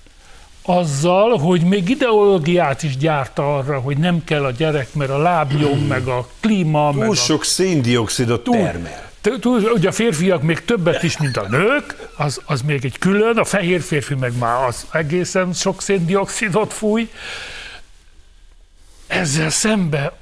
azzal, 0.63 1.37
hogy 1.37 1.61
még 1.63 1.89
ideológiát 1.89 2.83
is 2.83 2.97
gyárta 2.97 3.57
arra, 3.57 3.79
hogy 3.79 3.97
nem 3.97 4.23
kell 4.23 4.45
a 4.45 4.51
gyerek, 4.51 4.93
mert 4.93 5.09
a 5.09 5.17
lábnyom, 5.17 5.79
meg 5.79 6.07
a 6.07 6.27
klíma, 6.39 6.89
Túl 6.91 6.99
meg 6.99 7.09
a... 7.09 7.15
sok 7.15 7.43
széndiokszidot 7.43 8.43
termel. 8.43 9.09
Túl, 9.39 9.61
ugye 9.73 9.87
a 9.87 9.91
férfiak 9.91 10.41
még 10.41 10.65
többet 10.65 11.03
is, 11.03 11.17
mint 11.17 11.37
a 11.37 11.47
nők, 11.47 12.09
az, 12.17 12.41
az 12.45 12.61
még 12.61 12.85
egy 12.85 12.97
külön, 12.97 13.37
a 13.37 13.43
fehér 13.43 13.81
férfi 13.81 14.15
meg 14.15 14.37
már 14.37 14.63
az 14.63 14.85
egészen 14.91 15.53
sok 15.53 15.81
széndiokszidot 15.81 16.73
fúj. 16.73 17.09
Ezzel 19.07 19.49
szembe 19.49 20.13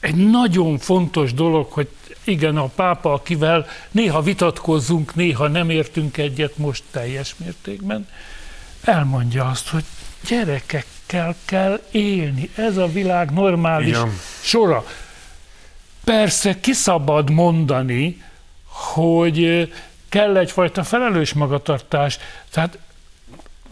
egy 0.00 0.30
nagyon 0.30 0.78
fontos 0.78 1.34
dolog, 1.34 1.72
hogy 1.72 1.88
igen, 2.24 2.56
a 2.56 2.66
pápa, 2.66 3.12
akivel 3.12 3.66
néha 3.90 4.22
vitatkozzunk, 4.22 5.14
néha 5.14 5.48
nem 5.48 5.70
értünk 5.70 6.16
egyet 6.16 6.58
most 6.58 6.82
teljes 6.90 7.34
mértékben, 7.36 8.08
elmondja 8.84 9.44
azt, 9.44 9.68
hogy 9.68 9.84
gyerekekkel 10.28 11.34
kell 11.44 11.82
élni. 11.90 12.50
Ez 12.54 12.76
a 12.76 12.86
világ 12.86 13.30
normális 13.30 13.88
Igen. 13.88 14.18
sora. 14.40 14.84
Persze 16.04 16.60
kiszabad 16.60 17.30
mondani, 17.30 18.22
hogy 18.64 19.68
kell 20.08 20.36
egyfajta 20.36 20.84
felelős 20.84 21.32
magatartás. 21.32 22.18
Tehát 22.50 22.78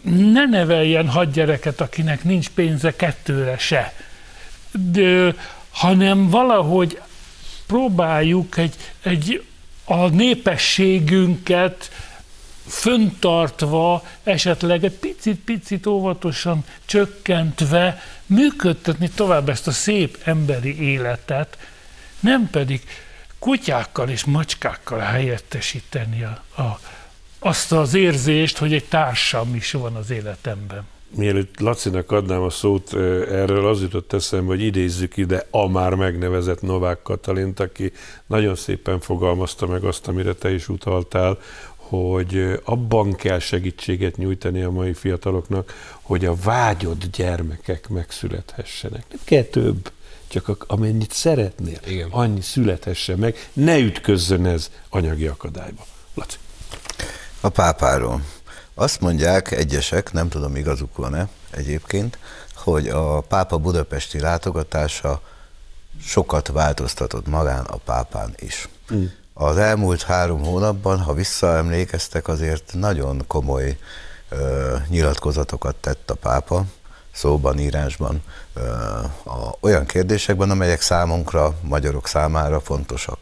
ne 0.01 0.45
neveljen 0.45 1.09
hadgyereket, 1.09 1.81
akinek 1.81 2.23
nincs 2.23 2.49
pénze 2.49 2.95
kettőre 2.95 3.57
se. 3.57 3.93
De, 4.71 5.35
hanem 5.71 6.29
valahogy 6.29 7.01
próbáljuk 7.67 8.57
egy, 8.57 8.75
egy 9.01 9.43
a 9.85 10.07
népességünket 10.07 11.91
föntartva, 12.67 14.03
esetleg 14.23 14.83
egy 14.83 14.97
picit-picit 14.97 15.85
óvatosan 15.85 16.65
csökkentve 16.85 18.01
működtetni 18.25 19.09
tovább 19.09 19.49
ezt 19.49 19.67
a 19.67 19.71
szép 19.71 20.17
emberi 20.23 20.81
életet, 20.81 21.57
nem 22.19 22.49
pedig 22.49 22.81
kutyákkal 23.39 24.09
és 24.09 24.25
macskákkal 24.25 24.99
helyettesíteni 24.99 26.23
a, 26.23 26.61
a, 26.61 26.79
azt 27.39 27.71
az 27.71 27.93
érzést, 27.93 28.57
hogy 28.57 28.73
egy 28.73 28.85
társam 28.85 29.55
is 29.55 29.71
van 29.71 29.95
az 29.95 30.09
életemben. 30.09 30.85
Mielőtt 31.15 31.59
Lacinak 31.59 32.11
adnám 32.11 32.41
a 32.41 32.49
szót, 32.49 32.93
erről 33.31 33.67
az 33.67 33.81
jutott 33.81 34.13
eszembe, 34.13 34.47
hogy 34.47 34.61
idézzük 34.61 35.17
ide 35.17 35.47
a 35.49 35.67
már 35.67 35.93
megnevezett 35.93 36.61
Novák 36.61 37.01
Katalint, 37.01 37.59
aki 37.59 37.91
nagyon 38.25 38.55
szépen 38.55 38.99
fogalmazta 38.99 39.67
meg 39.67 39.83
azt, 39.83 40.07
amire 40.07 40.33
te 40.33 40.53
is 40.53 40.69
utaltál, 40.69 41.39
hogy 41.89 42.61
abban 42.63 43.15
kell 43.15 43.39
segítséget 43.39 44.17
nyújtani 44.17 44.61
a 44.61 44.71
mai 44.71 44.93
fiataloknak, 44.93 45.73
hogy 46.01 46.25
a 46.25 46.35
vágyott 46.35 47.05
gyermekek 47.05 47.89
megszülethessenek. 47.89 49.05
Nem 49.09 49.19
kell 49.23 49.43
több, 49.43 49.91
csak 50.27 50.65
amennyit 50.67 51.11
szeretnél, 51.11 51.79
Igen. 51.85 52.09
annyi 52.11 52.41
születhesse 52.41 53.15
meg, 53.15 53.49
ne 53.53 53.77
ütközzön 53.77 54.45
ez 54.45 54.71
anyagi 54.89 55.27
akadályba. 55.27 55.85
Laci. 56.13 56.37
A 57.41 57.49
pápáról. 57.49 58.21
Azt 58.73 59.01
mondják 59.01 59.51
egyesek, 59.51 60.11
nem 60.11 60.29
tudom 60.29 60.55
igazuk 60.55 60.97
van-e 60.97 61.27
egyébként, 61.49 62.17
hogy 62.55 62.87
a 62.87 63.21
pápa 63.21 63.57
budapesti 63.57 64.19
látogatása 64.19 65.21
sokat 66.01 66.47
változtatott 66.47 67.27
magán 67.27 67.65
a 67.65 67.77
pápán 67.77 68.35
is. 68.39 68.67
Mm. 68.93 69.05
Az 69.39 69.57
elmúlt 69.57 70.03
három 70.03 70.43
hónapban, 70.43 70.99
ha 70.99 71.13
visszaemlékeztek, 71.13 72.27
azért 72.27 72.73
nagyon 72.73 73.23
komoly 73.27 73.77
ö, 74.29 74.75
nyilatkozatokat 74.87 75.75
tett 75.75 76.09
a 76.09 76.15
pápa, 76.15 76.63
szóban, 77.11 77.59
írásban, 77.59 78.23
ö, 78.53 78.61
a, 79.23 79.55
olyan 79.59 79.85
kérdésekben, 79.85 80.49
amelyek 80.49 80.81
számunkra, 80.81 81.55
magyarok 81.61 82.07
számára 82.07 82.59
fontosak. 82.59 83.19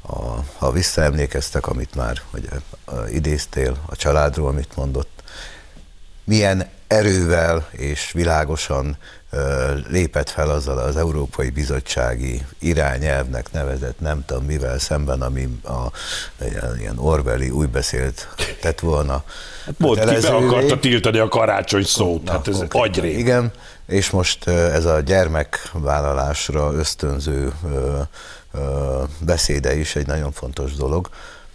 A, 0.00 0.16
ha 0.58 0.70
visszaemlékeztek, 0.70 1.66
amit 1.66 1.94
már 1.94 2.22
ugye, 2.32 2.50
idéztél 3.08 3.76
a 3.86 3.96
családról, 3.96 4.48
amit 4.48 4.76
mondott, 4.76 5.22
milyen 6.24 6.68
erővel 6.86 7.68
és 7.70 8.12
világosan 8.12 8.96
lépett 9.88 10.30
fel 10.30 10.50
azzal 10.50 10.78
az 10.78 10.96
Európai 10.96 11.50
Bizottsági 11.50 12.42
irányelvnek 12.58 13.52
nevezett, 13.52 14.00
nem 14.00 14.24
tudom 14.26 14.44
mivel 14.44 14.78
szemben, 14.78 15.22
ami 15.22 15.58
a 15.64 15.90
ilyen, 16.78 16.98
Orwelli 16.98 17.50
új 17.50 17.66
beszélt 17.66 18.28
tett 18.60 18.80
volna. 18.80 19.24
Mondd 19.76 20.08
ki, 20.08 20.20
be 20.20 20.34
akarta 20.34 20.78
tiltani 20.78 21.18
a 21.18 21.28
karácsony 21.28 21.84
szót, 21.84 22.28
hát 22.28 22.48
ez 22.48 22.62
agyrém. 22.68 23.18
Igen, 23.18 23.52
és 23.86 24.10
most 24.10 24.48
ez 24.48 24.84
a 24.84 25.00
gyermekvállalásra 25.00 26.72
ösztönző 26.72 27.52
beszéde 29.20 29.76
is 29.76 29.96
egy 29.96 30.06
nagyon 30.06 30.32
fontos 30.32 30.74
dolog. 30.74 31.08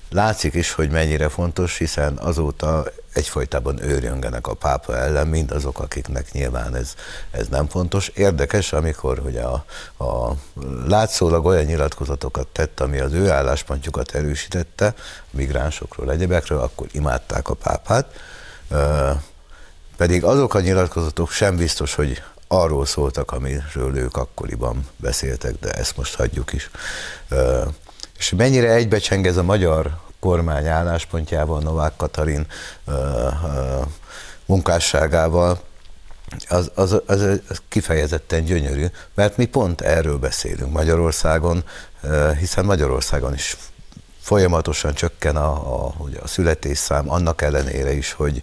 Látszik 0.10 0.54
is, 0.54 0.72
hogy 0.72 0.90
mennyire 0.90 1.30
fontos, 1.30 1.78
hiszen 1.78 2.18
azóta 2.18 2.84
egyfolytában 3.14 3.84
őrjöngenek 3.84 4.48
a 4.48 4.54
pápa 4.54 4.98
ellen, 4.98 5.28
mind 5.28 5.52
azok, 5.52 5.80
akiknek 5.80 6.32
nyilván 6.32 6.76
ez, 6.76 6.96
ez 7.32 7.48
nem 7.48 7.68
fontos. 7.68 8.08
Érdekes, 8.08 8.74
amikor 8.74 9.20
hogy 9.20 9.38
a, 9.38 9.66
a 10.04 10.34
látszólag 10.86 11.46
olyan 11.46 11.64
nyilatkozatokat 11.64 12.48
tett, 12.48 12.80
ami 12.80 13.00
az 13.00 13.14
ő 13.14 13.30
álláspontjukat 13.30 14.16
erősítette, 14.16 14.94
migránsokról, 15.30 16.12
egyebekről, 16.12 16.60
akkor 16.60 16.88
imádták 16.92 17.50
a 17.50 17.54
pápát. 17.54 18.14
Pedig 19.98 20.24
azok 20.24 20.54
a 20.54 20.60
nyilatkozatok 20.60 21.32
sem 21.32 21.56
biztos, 21.56 21.96
hogy 21.96 22.24
arról 22.48 22.86
szóltak, 22.86 23.32
amiről 23.32 23.98
ők 23.98 24.18
akkoriban 24.18 24.88
beszéltek, 24.98 25.60
de 25.60 25.72
ezt 25.72 25.98
most 25.98 26.16
hagyjuk 26.16 26.54
is. 26.54 26.70
És 28.18 28.30
mennyire 28.30 28.72
egybecseng 28.72 29.28
ez 29.28 29.38
a 29.38 29.44
magyar 29.44 30.00
kormány 30.22 30.68
álláspontjával, 30.68 31.60
Novák 31.62 31.94
Katalin 31.98 32.48
ö, 32.86 32.92
ö, 32.92 33.82
munkásságával, 34.46 35.60
az, 36.50 36.72
az, 36.76 37.02
az, 37.06 37.22
az 37.50 37.62
kifejezetten 37.68 38.44
gyönyörű, 38.44 38.86
mert 39.14 39.38
mi 39.38 39.46
pont 39.46 39.82
erről 39.82 40.18
beszélünk 40.18 40.72
Magyarországon, 40.72 41.64
hiszen 42.40 42.66
Magyarországon 42.66 43.34
is 43.34 43.58
folyamatosan 44.22 44.94
csökken 44.94 45.36
a, 45.36 45.86
a, 45.86 45.94
ugye 45.98 46.20
a 46.20 46.28
születésszám, 46.28 47.12
annak 47.12 47.42
ellenére 47.42 47.94
is, 47.94 48.12
hogy 48.12 48.42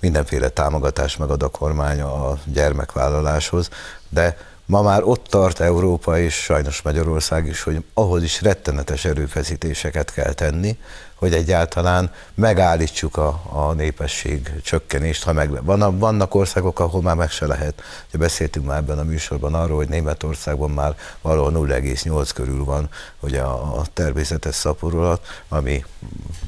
mindenféle 0.00 0.48
támogatást 0.48 1.18
megad 1.18 1.42
a 1.42 1.48
kormány 1.48 2.00
a 2.00 2.38
gyermekvállaláshoz, 2.44 3.68
de 4.08 4.36
ma 4.66 4.82
már 4.82 5.02
ott 5.02 5.26
tart 5.26 5.60
Európa 5.60 6.18
és 6.18 6.34
sajnos 6.34 6.82
Magyarország 6.82 7.46
is, 7.46 7.62
hogy 7.62 7.84
ahhoz 7.94 8.22
is 8.22 8.42
rettenetes 8.42 9.04
erőfeszítéseket 9.04 10.12
kell 10.12 10.32
tenni, 10.32 10.78
hogy 11.14 11.32
egyáltalán 11.34 12.10
megállítsuk 12.34 13.16
a, 13.16 13.42
a 13.52 13.72
népesség 13.72 14.50
csökkenést. 14.62 15.22
Ha 15.22 15.32
meg, 15.32 15.64
van, 15.64 15.98
vannak 15.98 16.34
országok, 16.34 16.80
ahol 16.80 17.02
már 17.02 17.14
meg 17.16 17.30
se 17.30 17.46
lehet. 17.46 17.82
Ugye 18.08 18.18
beszéltünk 18.18 18.66
már 18.66 18.78
ebben 18.78 18.98
a 18.98 19.02
műsorban 19.02 19.54
arról, 19.54 19.76
hogy 19.76 19.88
Németországban 19.88 20.70
már 20.70 20.96
valahol 21.20 21.52
0,8 21.52 22.30
körül 22.34 22.64
van 22.64 22.88
ugye 23.20 23.40
a, 23.40 23.78
a 23.78 23.82
természetes 23.92 24.54
szaporulat, 24.54 25.26
ami 25.48 25.84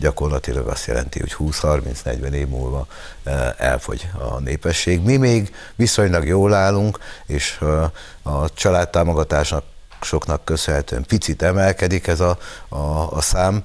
gyakorlatilag 0.00 0.66
azt 0.66 0.86
jelenti, 0.86 1.18
hogy 1.18 1.36
20-30-40 1.38 2.30
év 2.30 2.48
múlva 2.48 2.86
eh, 3.24 3.52
elfogy 3.56 4.10
a 4.18 4.38
népesség. 4.38 5.02
Mi 5.02 5.16
még 5.16 5.54
viszonylag 5.74 6.26
jól 6.26 6.54
állunk, 6.54 6.98
és 7.26 7.58
eh, 7.60 7.90
a 8.22 8.52
családtámogatásnak 8.54 9.64
soknak 10.00 10.44
köszönhetően 10.44 11.04
picit 11.04 11.42
emelkedik 11.42 12.06
ez 12.06 12.20
a, 12.20 12.38
a, 12.68 13.12
a 13.12 13.20
szám, 13.20 13.64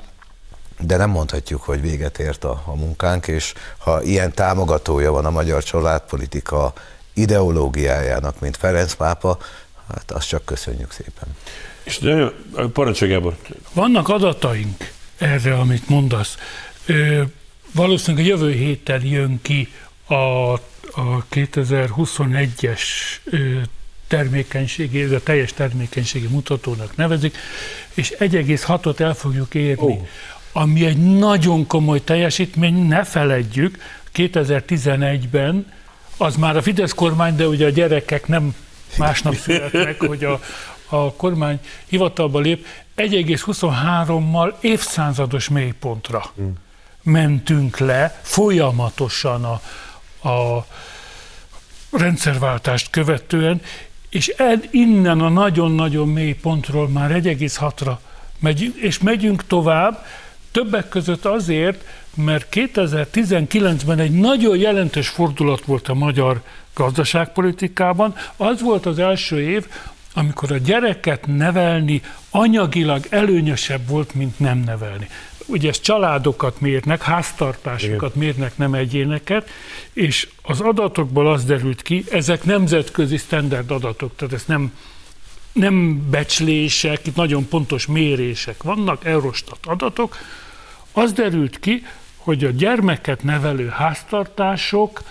de 0.81 0.97
nem 0.97 1.09
mondhatjuk, 1.09 1.61
hogy 1.61 1.81
véget 1.81 2.19
ért 2.19 2.43
a, 2.43 2.63
a 2.65 2.75
munkánk, 2.75 3.27
és 3.27 3.53
ha 3.77 4.01
ilyen 4.01 4.33
támogatója 4.33 5.11
van 5.11 5.25
a 5.25 5.29
magyar 5.29 5.63
családpolitika 5.63 6.73
ideológiájának, 7.13 8.39
mint 8.39 8.57
Ferenc 8.57 8.93
pápa, 8.93 9.37
hát 9.87 10.11
azt 10.11 10.27
csak 10.27 10.45
köszönjük 10.45 10.91
szépen. 10.91 11.35
És 11.83 11.99
nagyon, 11.99 12.33
parancsolj 12.73 13.11
Gábor. 13.11 13.37
Vannak 13.73 14.09
adataink 14.09 14.91
erre, 15.17 15.55
amit 15.55 15.89
mondasz. 15.89 16.37
Ö, 16.85 17.21
valószínűleg 17.71 18.25
a 18.25 18.29
jövő 18.29 18.51
héten 18.51 19.05
jön 19.05 19.39
ki 19.41 19.73
a, 20.05 20.13
a 20.13 21.25
2021-es 21.31 22.81
ö, 23.23 23.59
termékenységi, 24.07 25.01
ez 25.01 25.11
a 25.11 25.23
teljes 25.23 25.53
termékenységi 25.53 26.27
mutatónak 26.27 26.95
nevezik, 26.95 27.37
és 27.93 28.13
1,6-ot 28.19 28.99
el 28.99 29.13
fogjuk 29.13 29.53
érni. 29.53 29.83
Oh. 29.83 30.07
Ami 30.51 30.85
egy 30.85 31.17
nagyon 31.17 31.67
komoly 31.67 32.03
teljesítmény, 32.03 32.87
ne 32.87 33.03
feledjük, 33.03 33.77
2011-ben 34.15 35.73
az 36.17 36.35
már 36.35 36.57
a 36.57 36.61
Fidesz 36.61 36.93
kormány, 36.93 37.35
de 37.35 37.47
ugye 37.47 37.65
a 37.65 37.69
gyerekek 37.69 38.27
nem 38.27 38.55
másnap 38.97 39.35
születnek, 39.35 39.99
hogy 40.07 40.23
a, 40.23 40.39
a 40.89 41.13
kormány 41.13 41.59
hivatalba 41.85 42.39
lép, 42.39 42.65
1,23-mal 42.97 44.53
évszázados 44.59 45.49
mélypontra. 45.49 46.31
Hmm. 46.35 46.53
mentünk 47.03 47.77
le 47.77 48.19
folyamatosan 48.21 49.43
a, 49.43 49.61
a 50.29 50.65
rendszerváltást 51.91 52.89
követően, 52.89 53.61
és 54.09 54.27
ed, 54.27 54.67
innen 54.71 55.21
a 55.21 55.29
nagyon-nagyon 55.29 56.07
mély 56.07 56.33
pontról 56.33 56.89
már 56.89 57.11
1,6-ra 57.11 57.97
megyünk, 58.39 58.75
és 58.75 58.99
megyünk 58.99 59.47
tovább, 59.47 60.05
többek 60.51 60.89
között 60.89 61.25
azért, 61.25 61.83
mert 62.15 62.47
2019-ben 62.51 63.99
egy 63.99 64.11
nagyon 64.11 64.57
jelentős 64.57 65.07
fordulat 65.09 65.65
volt 65.65 65.87
a 65.87 65.93
magyar 65.93 66.41
gazdaságpolitikában. 66.73 68.15
Az 68.37 68.61
volt 68.61 68.85
az 68.85 68.99
első 68.99 69.41
év, 69.41 69.67
amikor 70.13 70.51
a 70.51 70.57
gyereket 70.57 71.27
nevelni 71.27 72.01
anyagilag 72.29 73.05
előnyösebb 73.09 73.87
volt, 73.87 74.13
mint 74.13 74.39
nem 74.39 74.57
nevelni. 74.57 75.07
Ugye 75.45 75.69
ezt 75.69 75.81
családokat 75.81 76.59
mérnek, 76.61 77.01
háztartásokat 77.01 78.15
mérnek, 78.15 78.57
nem 78.57 78.73
egyéneket, 78.73 79.49
és 79.93 80.27
az 80.41 80.59
adatokból 80.61 81.31
az 81.31 81.45
derült 81.45 81.81
ki, 81.81 82.03
ezek 82.11 82.43
nemzetközi 82.43 83.17
standard 83.17 83.71
adatok, 83.71 84.15
tehát 84.15 84.33
ez 84.33 84.43
nem, 84.45 84.73
nem 85.53 86.09
becslések, 86.09 87.07
itt 87.07 87.15
nagyon 87.15 87.47
pontos 87.47 87.85
mérések 87.85 88.63
vannak, 88.63 89.05
Eurostat 89.05 89.65
adatok, 89.65 90.17
az 90.91 91.13
derült 91.13 91.59
ki, 91.59 91.85
hogy 92.17 92.43
a 92.43 92.49
gyermeket 92.49 93.23
nevelő 93.23 93.67
háztartások 93.67 95.01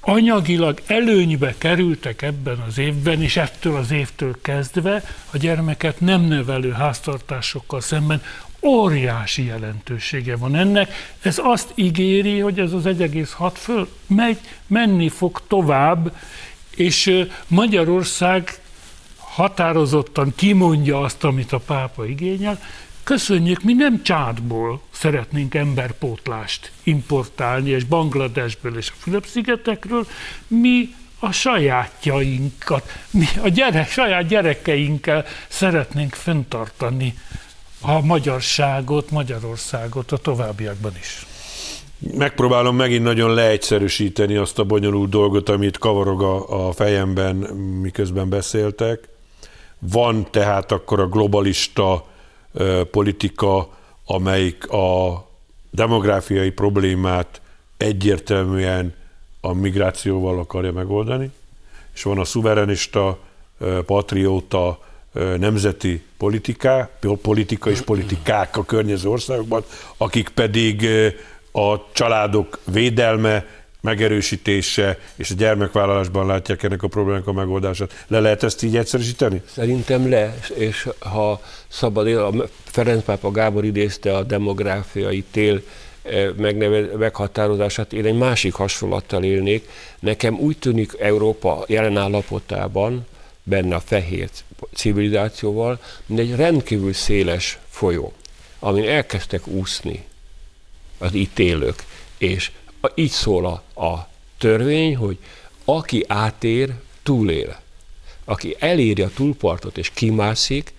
anyagilag 0.00 0.82
előnybe 0.86 1.54
kerültek 1.58 2.22
ebben 2.22 2.58
az 2.68 2.78
évben, 2.78 3.22
és 3.22 3.36
ettől 3.36 3.76
az 3.76 3.90
évtől 3.90 4.38
kezdve 4.42 5.02
a 5.30 5.36
gyermeket 5.36 6.00
nem 6.00 6.20
nevelő 6.20 6.72
háztartásokkal 6.72 7.80
szemben 7.80 8.22
óriási 8.62 9.44
jelentősége 9.44 10.36
van 10.36 10.56
ennek. 10.56 10.92
Ez 11.20 11.38
azt 11.42 11.72
ígéri, 11.74 12.38
hogy 12.38 12.58
ez 12.58 12.72
az 12.72 12.82
1,6 12.84 13.50
föl 13.54 13.88
megy, 14.06 14.38
menni 14.66 15.08
fog 15.08 15.42
tovább, 15.48 16.16
és 16.70 17.26
Magyarország 17.46 18.58
határozottan 19.36 20.32
kimondja 20.36 21.00
azt, 21.00 21.24
amit 21.24 21.52
a 21.52 21.58
pápa 21.58 22.06
igényel, 22.06 22.60
köszönjük, 23.02 23.62
mi 23.62 23.72
nem 23.72 24.02
csátból 24.02 24.80
szeretnénk 24.90 25.54
emberpótlást 25.54 26.72
importálni, 26.82 27.70
és 27.70 27.84
Bangladesből 27.84 28.76
és 28.76 28.90
a 28.90 28.94
Fülöp-szigetekről, 28.98 30.06
mi 30.46 30.94
a 31.18 31.32
sajátjainkat, 31.32 32.92
mi 33.10 33.26
a 33.42 33.48
gyerek, 33.48 33.90
saját 33.90 34.26
gyerekeinkkel 34.26 35.24
szeretnénk 35.48 36.14
fenntartani 36.14 37.14
a 37.80 38.00
magyarságot, 38.00 39.10
Magyarországot 39.10 40.12
a 40.12 40.16
továbbiakban 40.16 40.92
is. 41.00 41.26
Megpróbálom 41.98 42.76
megint 42.76 43.02
nagyon 43.02 43.34
leegyszerűsíteni 43.34 44.36
azt 44.36 44.58
a 44.58 44.64
bonyolult 44.64 45.10
dolgot, 45.10 45.48
amit 45.48 45.78
kavarog 45.78 46.22
a, 46.22 46.66
a 46.66 46.72
fejemben, 46.72 47.36
miközben 47.80 48.28
beszéltek. 48.28 49.14
Van 49.78 50.26
tehát 50.30 50.72
akkor 50.72 51.00
a 51.00 51.08
globalista 51.08 52.06
politika, 52.90 53.68
amelyik 54.04 54.70
a 54.70 55.26
demográfiai 55.70 56.50
problémát 56.50 57.40
egyértelműen 57.76 58.94
a 59.40 59.52
migrációval 59.52 60.38
akarja 60.38 60.72
megoldani, 60.72 61.30
és 61.94 62.02
van 62.02 62.18
a 62.18 62.24
szuverenista, 62.24 63.18
patrióta, 63.86 64.78
nemzeti 65.38 66.02
politiká, 66.16 66.90
politika 67.22 67.70
és 67.70 67.80
politikák 67.80 68.56
a 68.56 68.64
környező 68.64 69.08
országokban, 69.08 69.64
akik 69.96 70.28
pedig 70.28 70.88
a 71.52 71.92
családok 71.92 72.58
védelme, 72.64 73.44
megerősítése 73.86 74.98
és 75.16 75.30
a 75.30 75.34
gyermekvállalásban 75.34 76.26
látják 76.26 76.62
ennek 76.62 76.82
a 76.82 76.88
problémának 76.88 77.26
a 77.26 77.32
megoldását. 77.32 78.04
Le 78.06 78.20
lehet 78.20 78.42
ezt 78.42 78.62
így 78.62 78.76
egyszerűsíteni? 78.76 79.42
Szerintem 79.44 80.08
le, 80.08 80.36
és 80.54 80.88
ha 80.98 81.40
szabad, 81.68 82.06
a 82.06 82.48
Ferenc 82.64 83.04
Pápa 83.04 83.30
Gábor 83.30 83.64
idézte 83.64 84.16
a 84.16 84.22
demográfiai 84.22 85.24
tél 85.30 85.62
eh, 86.02 86.28
megneve, 86.36 86.96
meghatározását, 86.96 87.92
én 87.92 88.04
egy 88.04 88.16
másik 88.16 88.54
hasonlattal 88.54 89.24
élnék. 89.24 89.68
Nekem 89.98 90.34
úgy 90.38 90.58
tűnik 90.58 90.92
Európa 90.98 91.64
jelen 91.66 91.96
állapotában, 91.96 93.06
benne 93.48 93.74
a 93.74 93.80
fehér 93.80 94.28
civilizációval, 94.74 95.78
mint 96.06 96.20
egy 96.20 96.34
rendkívül 96.34 96.92
széles 96.92 97.58
folyó, 97.68 98.12
amin 98.58 98.88
elkezdtek 98.88 99.46
úszni 99.46 100.04
az 100.98 101.14
itt 101.14 101.38
élők, 101.38 101.84
és 102.18 102.50
így 102.94 103.10
szól 103.10 103.46
a, 103.46 103.84
a 103.84 104.08
törvény, 104.38 104.96
hogy 104.96 105.18
aki 105.64 106.04
átér, 106.08 106.72
túlél. 107.02 107.56
Aki 108.24 108.56
eléri 108.58 109.02
a 109.02 109.10
túlpartot 109.14 109.78
és 109.78 109.90
kimászik, 109.94 110.74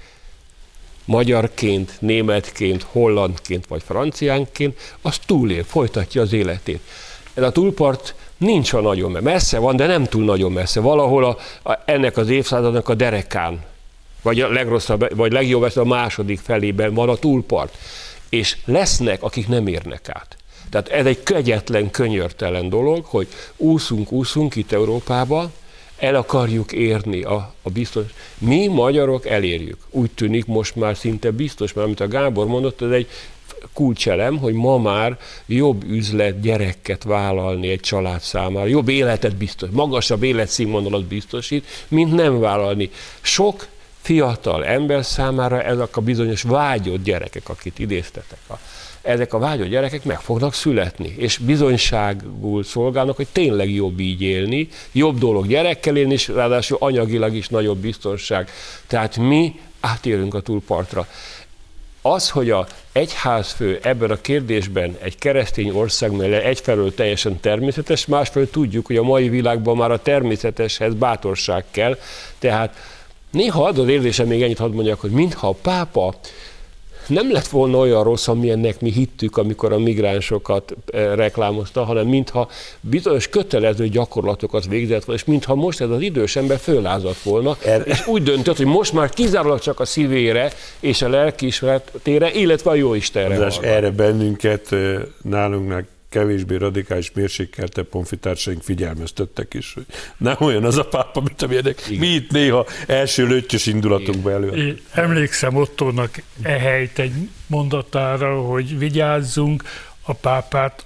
magyarként, 1.06 1.92
németként, 2.00 2.86
hollandként 2.92 3.68
vagy 3.68 3.84
franciánként, 3.84 4.96
az 5.02 5.18
túlél, 5.26 5.64
folytatja 5.64 6.22
az 6.22 6.34
életét. 6.34 6.80
Ez 7.34 7.44
a 7.44 7.52
túlpart 7.52 8.16
nincs 8.38 8.74
a 8.74 8.82
nagyon 8.82 9.12
messze 9.12 9.60
van, 9.60 9.76
de 9.76 9.86
nem 9.86 10.04
túl 10.06 10.24
nagyon 10.24 10.52
messze. 10.52 10.80
Valahol 10.80 11.24
a, 11.26 11.38
a, 11.72 11.80
ennek 11.86 12.18
az 12.18 12.30
évszázadnak 12.30 12.90
a 12.90 12.94
derekán, 12.94 13.64
vagy 14.22 14.42
a 14.42 14.50
legrosszabb, 14.50 15.16
vagy 15.16 15.32
legjobb 15.32 15.72
a 15.76 15.84
második 15.84 16.40
felében 16.40 16.94
van 16.94 17.10
a 17.10 17.16
túlpart. 17.16 17.78
És 18.30 18.58
lesznek, 18.66 19.24
akik 19.24 19.48
nem 19.48 19.68
érnek 19.68 20.10
át. 20.10 20.37
Tehát 20.70 20.88
ez 20.88 21.06
egy 21.06 21.24
kegyetlen, 21.24 21.92
könyörtelen 21.92 22.70
dolog, 22.70 23.06
hogy 23.06 23.28
úszunk, 23.58 24.12
úszunk 24.12 24.56
itt 24.56 24.72
Európába, 24.72 25.52
el 25.98 26.16
akarjuk 26.16 26.72
érni 26.72 27.22
a, 27.22 27.54
a 27.62 27.70
biztos. 27.70 28.06
Mi 28.38 28.68
magyarok 28.68 29.26
elérjük. 29.26 29.78
Úgy 29.90 30.12
tűnik 30.12 30.46
most 30.46 30.76
már 30.76 30.98
szinte 30.98 31.32
biztos, 31.32 31.74
mert 31.74 31.88
amit 31.88 32.00
a 32.00 32.08
Gábor 32.08 32.48
mondott, 32.48 32.82
ez 32.82 32.92
egy 32.92 33.08
kulcselem, 33.74 34.38
hogy 34.38 34.54
ma 34.54 34.78
már 34.78 35.18
jobb 35.46 35.84
üzlet 35.84 36.42
gyereket 36.42 37.04
vállalni 37.04 37.70
egy 37.70 37.80
család 37.80 38.22
számára, 38.22 38.68
jobb 38.68 38.88
életet 38.88 39.36
biztos, 39.36 39.70
magasabb 39.72 40.24
életszínvonalat 40.24 41.06
biztosít, 41.06 41.66
mint 41.88 42.14
nem 42.14 42.40
vállalni. 42.40 42.90
Sok 43.22 43.68
fiatal 44.02 44.66
ember 44.66 45.06
számára 45.06 45.62
ezek 45.62 45.98
a 45.98 46.02
bizonyos 46.02 46.42
vágyott 46.42 47.04
gyerekek, 47.04 47.50
akit 47.50 47.80
idéztetek 47.80 48.40
a 48.50 48.60
ezek 49.08 49.34
a 49.34 49.40
vágyott 49.40 49.68
gyerekek 49.68 50.04
meg 50.04 50.20
fognak 50.20 50.54
születni, 50.54 51.16
és 51.18 51.38
bizonyságul 51.38 52.64
szolgálnak, 52.64 53.16
hogy 53.16 53.28
tényleg 53.32 53.72
jobb 53.72 54.00
így 54.00 54.22
élni, 54.22 54.68
jobb 54.92 55.18
dolog 55.18 55.48
gyerekkel 55.48 55.96
élni, 55.96 56.14
és 56.14 56.28
ráadásul 56.28 56.78
anyagilag 56.80 57.34
is 57.34 57.48
nagyobb 57.48 57.78
biztonság. 57.78 58.50
Tehát 58.88 59.18
mi 59.18 59.60
átérünk 59.80 60.34
a 60.34 60.40
túlpartra. 60.40 61.08
Az, 62.02 62.30
hogy 62.30 62.50
a 62.50 62.68
egyházfő 62.92 63.80
ebben 63.82 64.12
a 64.12 64.22
kérdésben 64.22 64.98
egy 65.02 65.18
keresztény 65.18 65.70
ország 65.70 66.12
mellett 66.12 66.44
egyfelől 66.44 66.94
teljesen 66.94 67.40
természetes, 67.40 68.06
másfelől 68.06 68.50
tudjuk, 68.50 68.86
hogy 68.86 68.98
a 68.98 69.04
mai 69.04 69.30
világban 69.30 69.78
már 69.78 69.92
a 69.92 70.02
természeteshez 70.02 70.94
bátorság 70.94 71.66
kell, 71.72 71.98
tehát 72.40 72.76
néha 73.32 73.64
ad 73.64 73.78
az 73.78 73.88
érzésem, 73.88 74.28
még 74.28 74.42
ennyit 74.42 74.58
hadd 74.58 74.72
mondjak, 74.72 75.00
hogy 75.00 75.12
mintha 75.12 75.48
a 75.48 75.56
pápa 75.62 76.16
nem 77.08 77.32
lett 77.32 77.48
volna 77.48 77.78
olyan 77.78 78.04
rossz, 78.04 78.28
amilyennek 78.28 78.82
mi 78.82 78.92
hittük, 78.92 79.38
amikor 79.38 79.74
a 79.74 79.78
migránsokat 79.78 80.76
eh, 80.86 81.16
reklámozta, 81.16 81.84
hanem 81.84 82.08
mintha 82.08 82.50
bizonyos 82.82 83.28
kötelező 83.28 83.88
gyakorlatokat 83.88 84.68
végzett 84.68 85.06
volna, 85.06 85.22
és 85.22 85.28
mintha 85.28 85.56
most 85.56 85.82
ez 85.82 85.90
az 85.90 86.02
idős 86.02 86.36
ember 86.36 86.58
föllázadt 86.58 87.22
volna, 87.22 87.58
er... 87.66 87.82
és 87.86 88.08
úgy 88.08 88.24
döntött, 88.24 88.58
hogy 88.58 88.66
most 88.66 88.94
már 88.94 89.10
kizárólag 89.10 89.60
csak 89.60 89.80
a 89.80 89.86
szívére 89.86 90.52
és 90.80 91.02
a 91.02 91.10
lelkiismeretére, 91.10 92.32
illetve 92.32 92.70
a 92.70 92.76
jó 92.76 92.94
Istenre. 92.94 93.52
Erre 93.62 93.92
bennünket, 93.92 94.72
eh, 94.72 95.02
nálunknak 95.24 95.86
kevésbé 96.10 96.56
radikális 96.56 97.12
mérsékelte 97.12 97.84
ponfitársaink 97.84 98.64
figyelmeztettek 98.64 99.54
is, 99.54 99.74
hogy 99.74 99.86
nem 100.18 100.36
olyan 100.40 100.64
az 100.64 100.78
a 100.78 100.84
pápa, 100.86 101.22
mint 101.22 101.42
amilyenek 101.42 101.90
mi 101.90 102.08
itt 102.08 102.32
néha 102.32 102.66
első 102.88 103.28
lőttyös 103.28 103.66
indulatunkba 103.66 104.32
elő. 104.32 104.50
Én 104.52 104.80
emlékszem 104.92 105.56
Ottónak 105.56 106.22
ehelyt 106.42 107.00
egy 107.00 107.14
mondatára, 107.48 108.42
hogy 108.42 108.78
vigyázzunk 108.78 109.64
a 110.02 110.14
pápát, 110.14 110.86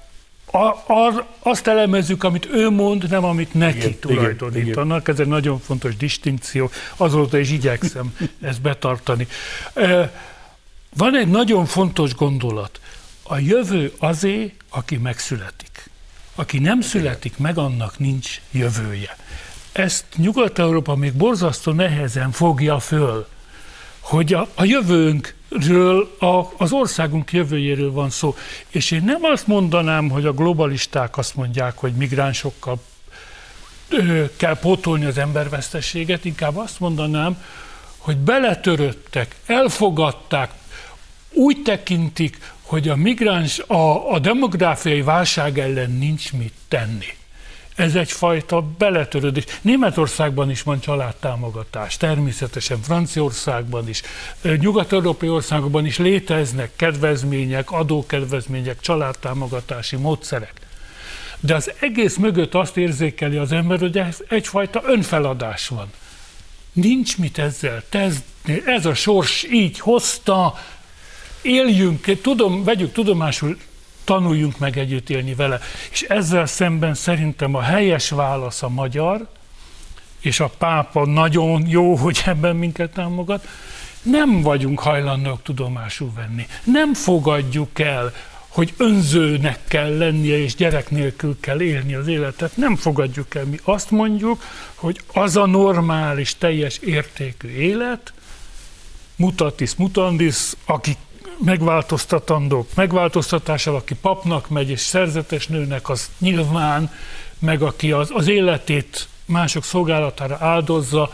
a, 0.52 0.66
a, 0.94 1.28
azt 1.40 1.68
elemezzük, 1.68 2.24
amit 2.24 2.50
ő 2.54 2.70
mond, 2.70 3.10
nem 3.10 3.24
amit 3.24 3.54
neki 3.54 3.78
igen, 3.78 4.00
tulajdonítanak. 4.00 5.02
Igen, 5.02 5.16
Ez 5.16 5.20
egy 5.20 5.28
nagyon 5.28 5.60
fontos 5.60 5.96
distinkció. 5.96 6.70
Azóta 6.96 7.38
is 7.38 7.52
igyekszem 7.52 8.16
ezt 8.42 8.62
betartani. 8.62 9.28
Van 10.98 11.18
egy 11.18 11.28
nagyon 11.28 11.66
fontos 11.66 12.16
gondolat. 12.16 12.80
A 13.24 13.38
jövő 13.38 13.94
azé, 13.98 14.54
aki 14.74 14.98
megszületik. 14.98 15.90
Aki 16.36 16.60
nem 16.60 16.82
születik 16.82 17.38
meg, 17.38 17.58
annak 17.58 18.00
nincs 18.00 18.42
jövője. 18.52 19.18
Ezt 19.72 20.06
Nyugat-Európa 20.16 20.96
még 20.96 21.14
borzasztó 21.14 21.72
nehezen 21.72 22.32
fogja 22.32 22.80
föl, 22.80 23.28
hogy 24.00 24.34
a, 24.34 24.48
a 24.56 24.64
jövőnk 24.64 25.36
ről, 25.50 26.16
a, 26.20 26.54
az 26.58 26.72
országunk 26.72 27.32
jövőjéről 27.32 27.92
van 27.92 28.10
szó. 28.10 28.36
És 28.70 28.92
én 28.92 29.04
nem 29.04 29.24
azt 29.24 29.48
mondanám, 29.48 30.10
hogy 30.10 30.26
a 30.26 30.34
globalisták 30.34 31.18
azt 31.18 31.36
mondják, 31.36 31.78
hogy 31.78 31.94
migránsokkal 31.94 32.82
ö, 33.90 34.26
kell 34.36 34.60
pótolni 34.60 35.06
az 35.06 35.18
embervesztességet, 35.18 36.26
inkább 36.26 36.58
azt 36.58 36.80
mondanám, 36.80 37.44
hogy 37.98 38.18
beletöröttek, 38.18 39.36
elfogadták, 39.46 40.52
úgy 41.34 41.62
tekintik, 41.62 42.52
hogy 42.72 42.90
a 42.90 42.96
migráns, 42.96 43.60
a, 43.60 44.12
a 44.12 44.20
demográfiai 44.20 45.02
válság 45.02 45.60
ellen 45.60 45.92
nincs 45.92 46.34
mit 46.34 46.54
tenni. 46.68 47.06
Ez 47.76 47.96
egyfajta 47.96 48.62
beletörődés. 48.78 49.44
Németországban 49.62 50.50
is 50.50 50.62
van 50.62 50.80
családtámogatás, 50.80 51.98
természetesen 51.98 52.82
Franciaországban 52.82 53.90
is, 53.90 54.02
nyugat-európai 54.42 55.30
országokban 55.30 55.86
is 55.86 55.98
léteznek 55.98 56.72
kedvezmények, 56.76 57.72
adókedvezmények, 57.72 58.80
családtámogatási 58.80 59.96
módszerek. 59.96 60.54
De 61.40 61.56
az 61.56 61.72
egész 61.80 62.18
mögött 62.18 62.54
azt 62.54 62.78
érzékeli 62.78 63.38
az 63.38 63.52
ember, 63.52 63.80
hogy 63.80 63.98
ez 63.98 64.18
egyfajta 64.28 64.82
önfeladás 64.86 65.68
van. 65.68 65.88
Nincs 66.74 67.18
mit 67.18 67.38
ezzel 67.38 67.84
tezni, 67.90 68.62
ez 68.66 68.86
a 68.86 68.94
sors 68.94 69.44
így 69.44 69.80
hozta, 69.80 70.56
éljünk, 71.42 72.22
tudom, 72.22 72.64
vegyük 72.64 72.92
tudomásul, 72.92 73.58
tanuljunk 74.04 74.58
meg 74.58 74.78
együtt 74.78 75.10
élni 75.10 75.34
vele. 75.34 75.60
És 75.92 76.02
ezzel 76.02 76.46
szemben 76.46 76.94
szerintem 76.94 77.56
a 77.56 77.62
helyes 77.62 78.10
válasz 78.10 78.64
a 78.64 78.70
magyar, 78.70 79.28
és 80.20 80.40
a 80.40 80.52
pápa 80.58 81.06
nagyon 81.06 81.68
jó, 81.68 81.96
hogy 81.96 82.22
ebben 82.26 82.56
minket 82.56 82.94
támogat, 82.94 83.48
nem 84.02 84.42
vagyunk 84.42 84.80
hajlandók 84.80 85.44
tudomásul 85.44 86.12
venni. 86.16 86.48
Nem 86.64 86.94
fogadjuk 86.94 87.80
el, 87.80 88.14
hogy 88.48 88.74
önzőnek 88.78 89.60
kell 89.68 89.98
lennie, 89.98 90.38
és 90.38 90.56
gyerek 90.56 90.90
nélkül 90.90 91.38
kell 91.40 91.62
élni 91.62 91.94
az 91.94 92.08
életet. 92.08 92.58
Nem 92.58 92.76
fogadjuk 92.76 93.36
el. 93.36 93.46
Mi 93.46 93.60
azt 93.64 93.92
mondjuk, 93.92 94.44
hogy 94.76 95.02
az 95.14 95.36
a 95.36 95.46
normális, 95.46 96.36
teljes 96.38 96.78
értékű 96.78 97.48
élet, 97.48 98.14
mutatis 99.16 99.76
mutandis, 99.76 100.52
aki 100.66 100.98
megváltoztatandók 101.44 102.68
megváltoztatással, 102.76 103.76
aki 103.76 103.96
papnak 103.96 104.50
megy 104.50 104.70
és 104.70 104.80
szerzetes 104.80 105.48
nőnek, 105.48 105.90
az 105.90 106.10
nyilván, 106.18 106.92
meg 107.40 107.62
aki 107.62 107.92
az, 107.92 108.10
az 108.14 108.28
életét 108.28 109.08
mások 109.26 109.64
szolgálatára 109.64 110.38
áldozza, 110.40 111.14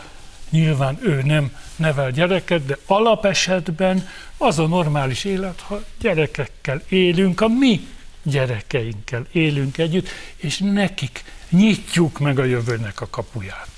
nyilván 0.50 0.98
ő 1.02 1.22
nem 1.22 1.56
nevel 1.76 2.10
gyereket, 2.10 2.66
de 2.66 2.78
alapesetben 2.86 4.08
az 4.36 4.58
a 4.58 4.66
normális 4.66 5.24
élet, 5.24 5.60
ha 5.60 5.82
gyerekekkel 6.00 6.82
élünk, 6.88 7.40
a 7.40 7.48
mi 7.48 7.86
gyerekeinkkel 8.22 9.26
élünk 9.32 9.78
együtt, 9.78 10.08
és 10.36 10.58
nekik 10.58 11.24
nyitjuk 11.50 12.18
meg 12.18 12.38
a 12.38 12.44
jövőnek 12.44 13.00
a 13.00 13.06
kapuját. 13.10 13.68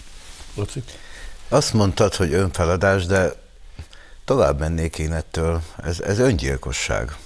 Laci? 0.55 0.83
Azt 1.49 1.73
mondtad, 1.73 2.15
hogy 2.15 2.33
önfeladás, 2.33 3.07
de 3.07 3.33
tovább 4.31 4.59
mennék 4.59 4.99
én 4.99 5.13
ettől, 5.13 5.63
ez, 5.85 6.01
ez 6.01 6.19
öngyilkosság. 6.19 7.17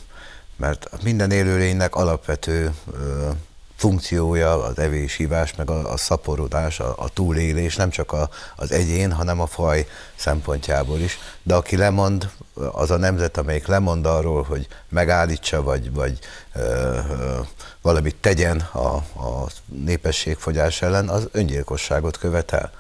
Mert 0.56 1.02
minden 1.02 1.30
élőlénynek 1.30 1.94
alapvető 1.94 2.74
ö, 2.92 3.28
funkciója 3.76 4.62
az 4.62 4.78
evés-hívás, 4.78 5.54
meg 5.54 5.70
a, 5.70 5.92
a 5.92 5.96
szaporodás, 5.96 6.80
a, 6.80 6.94
a 6.96 7.08
túlélés, 7.08 7.76
nem 7.76 7.90
csak 7.90 8.12
a, 8.12 8.28
az 8.56 8.72
egyén, 8.72 9.12
hanem 9.12 9.40
a 9.40 9.46
faj 9.46 9.86
szempontjából 10.14 10.98
is. 10.98 11.18
De 11.42 11.54
aki 11.54 11.76
lemond, 11.76 12.30
az 12.72 12.90
a 12.90 12.96
nemzet, 12.96 13.36
amelyik 13.36 13.66
lemond 13.66 14.06
arról, 14.06 14.42
hogy 14.42 14.68
megállítsa, 14.88 15.62
vagy, 15.62 15.92
vagy 15.92 16.18
ö, 16.54 16.60
ö, 16.60 17.40
valamit 17.82 18.16
tegyen 18.20 18.60
a, 18.60 18.94
a 18.96 19.46
népességfogyás 19.64 20.82
ellen, 20.82 21.08
az 21.08 21.28
öngyilkosságot 21.32 22.18
követel 22.18 22.70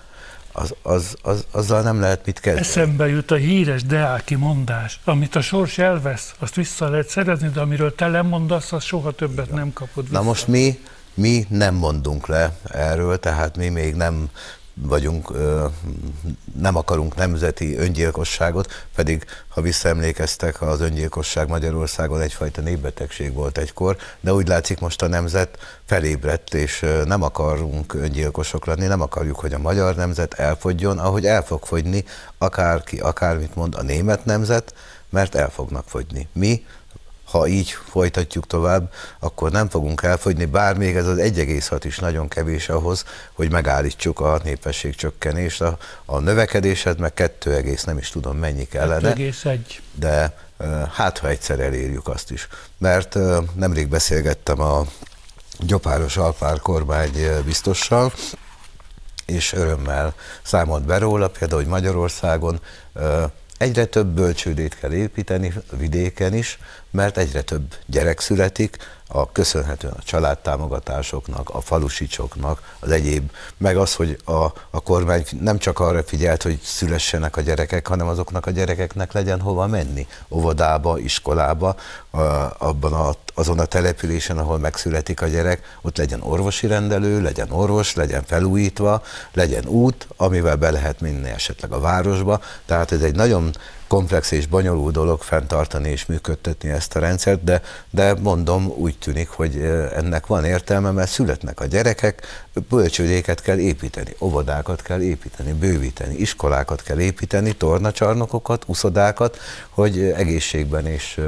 az, 0.56 0.74
az, 0.82 1.16
az, 1.22 1.44
azzal 1.50 1.82
nem 1.82 2.00
lehet 2.00 2.26
mit 2.26 2.40
kezdeni. 2.40 2.66
Eszembe 2.66 3.08
jut 3.08 3.30
a 3.30 3.34
híres 3.34 3.82
Deáki 3.82 4.34
mondás, 4.34 5.00
amit 5.04 5.34
a 5.34 5.40
sors 5.40 5.78
elvesz, 5.78 6.34
azt 6.38 6.54
vissza 6.54 6.88
lehet 6.88 7.08
szerezni, 7.08 7.48
de 7.48 7.60
amiről 7.60 7.94
te 7.94 8.08
lemondasz, 8.08 8.72
az 8.72 8.84
soha 8.84 9.10
többet 9.10 9.50
nem 9.50 9.72
kapod 9.72 10.04
vissza. 10.04 10.18
Na 10.18 10.24
most 10.24 10.46
mi, 10.46 10.78
mi 11.14 11.46
nem 11.48 11.74
mondunk 11.74 12.26
le 12.26 12.56
erről, 12.62 13.18
tehát 13.18 13.56
mi 13.56 13.68
még 13.68 13.94
nem 13.94 14.28
vagyunk, 14.74 15.32
nem 16.58 16.76
akarunk 16.76 17.14
nemzeti 17.14 17.76
öngyilkosságot, 17.76 18.86
pedig 18.94 19.24
ha 19.48 19.60
visszaemlékeztek, 19.60 20.62
az 20.62 20.80
öngyilkosság 20.80 21.48
Magyarországon 21.48 22.20
egyfajta 22.20 22.60
népbetegség 22.60 23.32
volt 23.32 23.58
egykor, 23.58 23.96
de 24.20 24.32
úgy 24.32 24.48
látszik 24.48 24.80
most 24.80 25.02
a 25.02 25.08
nemzet 25.08 25.58
felébredt, 25.84 26.54
és 26.54 26.84
nem 27.04 27.22
akarunk 27.22 27.94
öngyilkosok 27.94 28.66
lenni, 28.66 28.86
nem 28.86 29.00
akarjuk, 29.00 29.38
hogy 29.40 29.52
a 29.52 29.58
magyar 29.58 29.94
nemzet 29.94 30.34
elfogjon, 30.34 30.98
ahogy 30.98 31.26
el 31.26 31.42
fog 31.42 31.64
fogyni 31.64 32.04
akárki, 32.38 32.98
akármit 32.98 33.54
mond 33.54 33.74
a 33.74 33.82
német 33.82 34.24
nemzet, 34.24 34.74
mert 35.10 35.34
el 35.34 35.50
fognak 35.50 35.84
fogyni. 35.88 36.28
Mi 36.32 36.64
ha 37.34 37.46
így 37.46 37.70
folytatjuk 37.70 38.46
tovább, 38.46 38.92
akkor 39.18 39.50
nem 39.50 39.68
fogunk 39.68 40.02
elfogyni, 40.02 40.44
bár 40.44 40.76
még 40.76 40.96
ez 40.96 41.06
az 41.06 41.18
1,6 41.18 41.80
is 41.82 41.98
nagyon 41.98 42.28
kevés 42.28 42.68
ahhoz, 42.68 43.04
hogy 43.32 43.50
megállítsuk 43.50 44.20
a 44.20 44.40
népesség 44.44 44.94
csökkenést. 44.94 45.60
A, 45.60 45.78
a 46.04 46.18
növekedésed 46.18 46.98
meg 46.98 47.14
2, 47.14 47.76
nem 47.84 47.98
is 47.98 48.08
tudom 48.08 48.36
mennyi 48.36 48.64
kellene. 48.64 49.12
2,1. 49.12 49.58
De 49.92 50.36
hát, 50.92 51.18
ha 51.18 51.28
egyszer 51.28 51.60
elérjük 51.60 52.08
azt 52.08 52.30
is. 52.30 52.48
Mert 52.78 53.18
nemrég 53.54 53.88
beszélgettem 53.88 54.60
a 54.60 54.86
Gyopáros 55.58 56.16
Alpár 56.16 56.58
kormány 56.60 57.12
biztossal, 57.44 58.12
és 59.26 59.52
örömmel 59.52 60.14
számolt 60.42 60.84
be 60.84 60.98
róla, 60.98 61.28
például, 61.28 61.60
hogy 61.60 61.70
Magyarországon 61.70 62.60
Egyre 63.58 63.84
több 63.84 64.06
bölcsődét 64.06 64.78
kell 64.78 64.92
építeni 64.92 65.52
vidéken 65.70 66.34
is, 66.34 66.58
mert 66.94 67.18
egyre 67.18 67.42
több 67.42 67.74
gyerek 67.86 68.20
születik, 68.20 68.76
a, 69.08 69.32
köszönhetően 69.32 69.94
a 69.98 70.02
családtámogatásoknak, 70.02 71.50
a 71.50 71.60
falusicsoknak, 71.60 72.74
az 72.80 72.90
egyéb, 72.90 73.30
meg 73.56 73.76
az, 73.76 73.94
hogy 73.94 74.18
a, 74.24 74.44
a 74.70 74.80
kormány 74.84 75.24
nem 75.40 75.58
csak 75.58 75.80
arra 75.80 76.02
figyelt, 76.02 76.42
hogy 76.42 76.60
szülessenek 76.62 77.36
a 77.36 77.40
gyerekek, 77.40 77.86
hanem 77.86 78.06
azoknak 78.06 78.46
a 78.46 78.50
gyerekeknek 78.50 79.12
legyen 79.12 79.40
hova 79.40 79.66
menni, 79.66 80.06
óvodába, 80.28 80.98
iskolába, 80.98 81.76
a, 82.10 82.20
abban 82.58 82.92
a, 82.92 83.14
azon 83.34 83.58
a 83.58 83.64
településen, 83.64 84.38
ahol 84.38 84.58
megszületik 84.58 85.22
a 85.22 85.26
gyerek, 85.26 85.78
ott 85.82 85.96
legyen 85.96 86.22
orvosi 86.22 86.66
rendelő, 86.66 87.22
legyen 87.22 87.50
orvos, 87.50 87.94
legyen 87.94 88.24
felújítva, 88.24 89.02
legyen 89.32 89.66
út, 89.66 90.08
amivel 90.16 90.56
be 90.56 90.70
lehet 90.70 91.00
menni 91.00 91.28
esetleg 91.28 91.72
a 91.72 91.80
városba. 91.80 92.40
Tehát 92.66 92.92
ez 92.92 93.02
egy 93.02 93.14
nagyon 93.14 93.52
komplex 93.86 94.30
és 94.30 94.46
bonyolult 94.46 94.92
dolog 94.92 95.22
fenntartani 95.22 95.90
és 95.90 96.06
működtetni 96.06 96.68
ezt 96.70 96.96
a 96.96 96.98
rendszert, 96.98 97.44
de, 97.44 97.62
de 97.90 98.14
mondom, 98.14 98.66
úgy 98.66 98.98
tűnik, 98.98 99.28
hogy 99.28 99.56
ennek 99.94 100.26
van 100.26 100.44
értelme, 100.44 100.90
mert 100.90 101.10
születnek 101.10 101.60
a 101.60 101.66
gyerekek, 101.66 102.26
bölcsődéket 102.68 103.42
kell 103.42 103.58
építeni, 103.58 104.14
óvodákat 104.20 104.82
kell 104.82 105.00
építeni, 105.00 105.52
bővíteni, 105.52 106.14
iskolákat 106.14 106.82
kell 106.82 107.00
építeni, 107.00 107.52
tornacsarnokokat, 107.52 108.62
uszodákat, 108.66 109.38
hogy 109.70 109.98
egészségben 109.98 110.86
és 110.86 111.20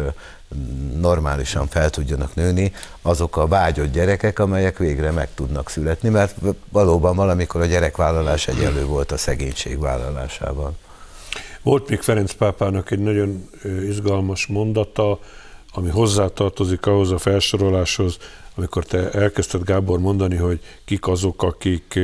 normálisan 0.96 1.68
fel 1.68 1.90
tudjanak 1.90 2.34
nőni 2.34 2.72
azok 3.02 3.36
a 3.36 3.46
vágyott 3.46 3.92
gyerekek, 3.92 4.38
amelyek 4.38 4.78
végre 4.78 5.10
meg 5.10 5.28
tudnak 5.34 5.70
születni, 5.70 6.08
mert 6.08 6.34
valóban 6.68 7.16
valamikor 7.16 7.60
a 7.60 7.66
gyerekvállalás 7.66 8.48
egyenlő 8.48 8.84
volt 8.84 9.12
a 9.12 9.16
szegénység 9.16 9.78
vállalásával. 9.78 10.76
Volt 11.66 11.88
még 11.88 12.00
Ferenc 12.00 12.32
pápának 12.32 12.90
egy 12.90 12.98
nagyon 12.98 13.48
izgalmas 13.88 14.46
mondata, 14.46 15.20
ami 15.72 15.88
hozzátartozik 15.88 16.86
ahhoz 16.86 17.10
a 17.10 17.18
felsoroláshoz, 17.18 18.18
amikor 18.54 18.84
te 18.84 19.10
elkezdted 19.10 19.62
Gábor 19.62 19.98
mondani, 19.98 20.36
hogy 20.36 20.60
kik 20.84 21.06
azok, 21.06 21.42
akik 21.42 21.98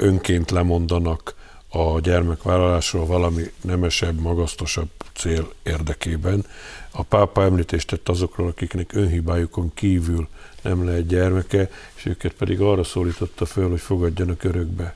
önként 0.00 0.50
lemondanak 0.50 1.34
a 1.68 2.00
gyermekvállalásról 2.00 3.06
valami 3.06 3.42
nemesebb, 3.60 4.20
magasztosabb 4.20 4.90
cél 5.14 5.48
érdekében. 5.62 6.46
A 6.90 7.02
pápa 7.02 7.42
említést 7.42 7.88
tett 7.88 8.08
azokról, 8.08 8.48
akiknek 8.48 8.92
önhibájukon 8.94 9.70
kívül 9.74 10.28
nem 10.62 10.84
lehet 10.84 11.06
gyermeke, 11.06 11.70
és 11.96 12.06
őket 12.06 12.32
pedig 12.32 12.60
arra 12.60 12.84
szólította 12.84 13.44
föl, 13.44 13.68
hogy 13.68 13.80
fogadjanak 13.80 14.44
örökbe 14.44 14.94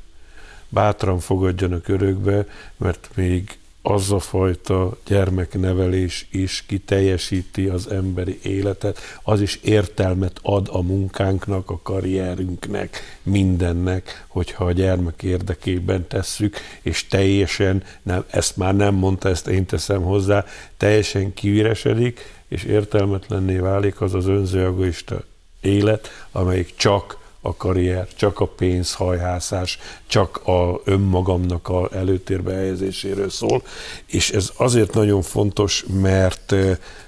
bátran 0.70 1.18
fogadjanak 1.18 1.88
örökbe, 1.88 2.46
mert 2.76 3.10
még 3.14 3.58
az 3.82 4.12
a 4.12 4.18
fajta 4.18 4.98
gyermeknevelés 5.06 6.26
is 6.30 6.64
kiteljesíti 6.66 7.66
az 7.66 7.90
emberi 7.90 8.38
életet, 8.42 8.98
az 9.22 9.40
is 9.40 9.58
értelmet 9.62 10.38
ad 10.42 10.68
a 10.72 10.82
munkánknak, 10.82 11.70
a 11.70 11.80
karrierünknek, 11.82 13.18
mindennek, 13.22 14.24
hogyha 14.28 14.64
a 14.64 14.72
gyermek 14.72 15.22
érdekében 15.22 16.06
tesszük, 16.06 16.56
és 16.82 17.06
teljesen, 17.06 17.82
nem, 18.02 18.24
ezt 18.30 18.56
már 18.56 18.76
nem 18.76 18.94
mondta, 18.94 19.28
ezt 19.28 19.46
én 19.46 19.66
teszem 19.66 20.02
hozzá, 20.02 20.44
teljesen 20.76 21.34
kiüresedik, 21.34 22.20
és 22.48 22.64
értelmetlenné 22.64 23.56
válik 23.56 24.00
az 24.00 24.14
az 24.14 24.26
önzőegoista 24.26 25.22
élet, 25.60 26.08
amelyik 26.32 26.76
csak 26.76 27.19
a 27.40 27.56
karrier, 27.56 28.08
csak 28.16 28.40
a 28.40 28.46
pénzhajhászás, 28.46 29.78
csak 30.06 30.46
a 30.46 30.80
önmagamnak 30.84 31.68
a 31.68 31.88
előtérbe 31.92 32.54
helyezéséről 32.54 33.30
szól, 33.30 33.62
és 34.06 34.30
ez 34.30 34.50
azért 34.56 34.94
nagyon 34.94 35.22
fontos, 35.22 35.84
mert 36.00 36.54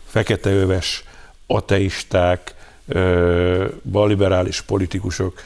feketeöves 0.07 1.05
ateisták, 1.47 2.55
balliberális 3.83 4.61
politikusok 4.61 5.41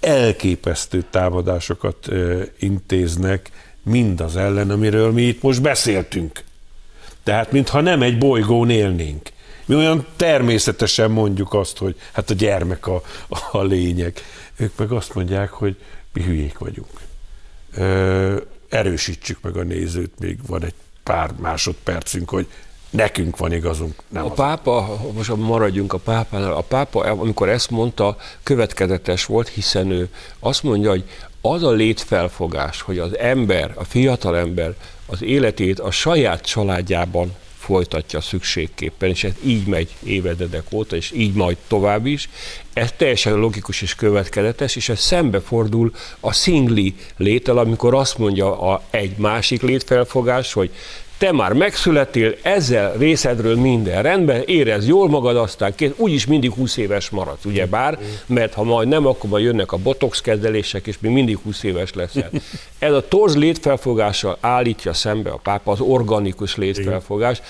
elképesztő 0.00 1.04
támadásokat 1.10 2.08
intéznek 2.58 3.50
mindaz 3.82 4.36
ellen, 4.36 4.70
amiről 4.70 5.12
mi 5.12 5.22
itt 5.22 5.42
most 5.42 5.62
beszéltünk. 5.62 6.44
Tehát, 7.22 7.52
mintha 7.52 7.80
nem 7.80 8.02
egy 8.02 8.18
bolygón 8.18 8.70
élnénk. 8.70 9.28
Mi 9.64 9.74
olyan 9.74 10.06
természetesen 10.16 11.10
mondjuk 11.10 11.54
azt, 11.54 11.78
hogy 11.78 11.96
hát 12.12 12.30
a 12.30 12.34
gyermek 12.34 12.86
a, 12.86 13.02
a 13.52 13.62
lényeg. 13.62 14.20
Ők 14.56 14.76
meg 14.76 14.92
azt 14.92 15.14
mondják, 15.14 15.50
hogy 15.50 15.76
mi 16.12 16.22
hülyék 16.22 16.58
vagyunk. 16.58 17.00
Ö, 17.74 18.36
erősítsük 18.68 19.38
meg 19.42 19.56
a 19.56 19.62
nézőt, 19.62 20.18
még 20.18 20.38
van 20.46 20.64
egy 20.64 20.74
pár 21.02 21.30
másodpercünk, 21.40 22.30
hogy 22.30 22.46
nekünk 22.90 23.36
van 23.36 23.52
igazunk. 23.52 23.94
Nem 24.08 24.24
a 24.24 24.30
pápa, 24.30 25.00
most 25.12 25.36
maradjunk 25.36 25.92
a 25.92 25.98
pápánál, 25.98 26.52
a 26.52 26.60
pápa, 26.60 27.00
amikor 27.00 27.48
ezt 27.48 27.70
mondta, 27.70 28.16
következetes 28.42 29.24
volt, 29.24 29.48
hiszen 29.48 29.90
ő 29.90 30.08
azt 30.38 30.62
mondja, 30.62 30.90
hogy 30.90 31.04
az 31.40 31.62
a 31.62 31.70
létfelfogás, 31.70 32.80
hogy 32.80 32.98
az 32.98 33.18
ember, 33.18 33.72
a 33.74 33.84
fiatal 33.84 34.36
ember 34.36 34.74
az 35.06 35.22
életét 35.22 35.78
a 35.78 35.90
saját 35.90 36.44
családjában 36.44 37.34
folytatja 37.64 38.20
szükségképpen, 38.20 39.08
és 39.08 39.24
ez 39.24 39.32
így 39.44 39.66
megy 39.66 39.88
évededek 40.02 40.72
óta, 40.72 40.96
és 40.96 41.12
így 41.14 41.34
majd 41.34 41.56
tovább 41.68 42.06
is. 42.06 42.28
Ez 42.72 42.92
teljesen 42.96 43.34
logikus 43.34 43.82
és 43.82 43.94
következetes, 43.94 44.76
és 44.76 44.88
ez 44.88 45.00
szembefordul 45.00 45.92
a 46.20 46.32
szingli 46.32 46.94
létel, 47.16 47.58
amikor 47.58 47.94
azt 47.94 48.18
mondja 48.18 48.60
a, 48.60 48.82
egy 48.90 49.16
másik 49.16 49.62
létfelfogás, 49.62 50.52
hogy 50.52 50.70
te 51.24 51.32
már 51.32 51.52
megszületél, 51.52 52.34
ezzel 52.42 52.92
részedről 52.92 53.56
minden 53.56 54.02
rendben, 54.02 54.42
érez 54.46 54.86
jól 54.88 55.08
magad, 55.08 55.36
aztán 55.36 55.74
két, 55.74 55.94
úgyis 55.96 56.26
mindig 56.26 56.52
20 56.52 56.76
éves 56.76 57.10
maradsz, 57.10 57.44
ugye 57.44 57.66
bár, 57.66 57.98
mert 58.26 58.54
ha 58.54 58.62
majd 58.62 58.88
nem, 58.88 59.06
akkor 59.06 59.30
majd 59.30 59.44
jönnek 59.44 59.72
a 59.72 59.76
botox 59.76 60.20
kezelések, 60.20 60.86
és 60.86 60.96
még 61.00 61.12
mindig 61.12 61.38
20 61.42 61.62
éves 61.62 61.92
leszel. 61.92 62.30
Ez 62.78 62.92
a 62.92 63.08
torz 63.08 63.36
létfelfogással 63.36 64.36
állítja 64.40 64.92
szembe 64.92 65.30
a 65.30 65.40
pápa 65.42 65.72
az 65.72 65.80
organikus 65.80 66.56
létfelfogás, 66.56 67.40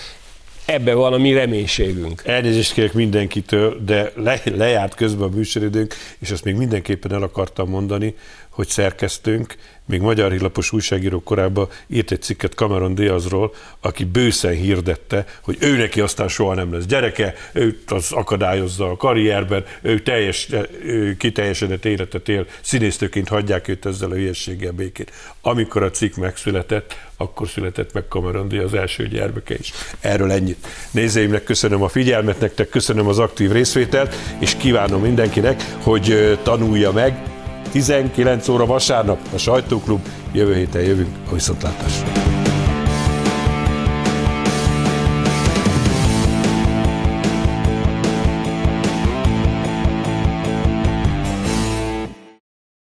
ebbe 0.64 0.94
van 0.94 1.12
a 1.12 1.18
mi 1.18 1.32
reménységünk. 1.32 2.22
Elnézést 2.24 2.72
kérek 2.72 2.92
mindenkitől, 2.92 3.80
de 3.84 4.12
le, 4.16 4.40
lejárt 4.44 4.94
közben 4.94 5.28
a 5.28 5.36
műsoridőnk, 5.36 5.94
és 6.18 6.30
azt 6.30 6.44
még 6.44 6.54
mindenképpen 6.54 7.12
el 7.12 7.22
akartam 7.22 7.68
mondani, 7.68 8.14
hogy 8.54 8.68
szerkesztőnk 8.68 9.56
még 9.86 10.00
magyar 10.00 10.30
hírlapos 10.30 10.72
újságíró 10.72 11.22
korábban 11.22 11.68
írt 11.86 12.10
egy 12.10 12.22
cikket 12.22 12.52
Cameron 12.52 12.94
Diazról, 12.94 13.54
aki 13.80 14.04
bőszen 14.04 14.52
hirdette, 14.52 15.24
hogy 15.40 15.56
ő 15.60 15.76
neki 15.76 16.00
aztán 16.00 16.28
soha 16.28 16.54
nem 16.54 16.72
lesz 16.72 16.84
gyereke, 16.84 17.34
őt 17.52 17.90
az 17.90 18.12
akadályozza 18.12 18.90
a 18.90 18.96
karrierben, 18.96 19.64
ő 19.82 20.02
teljes, 20.02 20.48
ő 20.84 21.16
kiteljesedett 21.16 21.84
életet 21.84 22.28
él, 22.28 22.46
színésztőként 22.60 23.28
hagyják 23.28 23.68
őt 23.68 23.86
ezzel 23.86 24.10
a 24.10 24.14
hülyességgel 24.14 24.72
békét. 24.72 25.12
Amikor 25.40 25.82
a 25.82 25.90
cikk 25.90 26.14
megszületett, 26.14 26.96
akkor 27.16 27.48
született 27.48 27.92
meg 27.92 28.04
Cameron 28.08 28.48
Diaz 28.48 28.64
az 28.64 28.74
első 28.74 29.08
gyermeke 29.08 29.54
is. 29.54 29.72
Erről 30.00 30.30
ennyit. 30.30 30.66
Nézőimnek 30.90 31.44
köszönöm 31.44 31.82
a 31.82 31.88
figyelmet, 31.88 32.40
nektek 32.40 32.68
köszönöm 32.68 33.06
az 33.06 33.18
aktív 33.18 33.52
részvételt, 33.52 34.14
és 34.38 34.56
kívánom 34.56 35.00
mindenkinek, 35.00 35.62
hogy 35.82 36.38
tanulja 36.42 36.92
meg, 36.92 37.33
19 37.74 38.48
óra 38.48 38.66
vasárnap 38.66 39.18
a 39.32 39.38
Sajtóklub. 39.38 40.00
Jövő 40.32 40.54
héten 40.54 40.82
jövünk 40.82 41.16
a 41.30 41.34
viszontlátásra. 41.34 42.33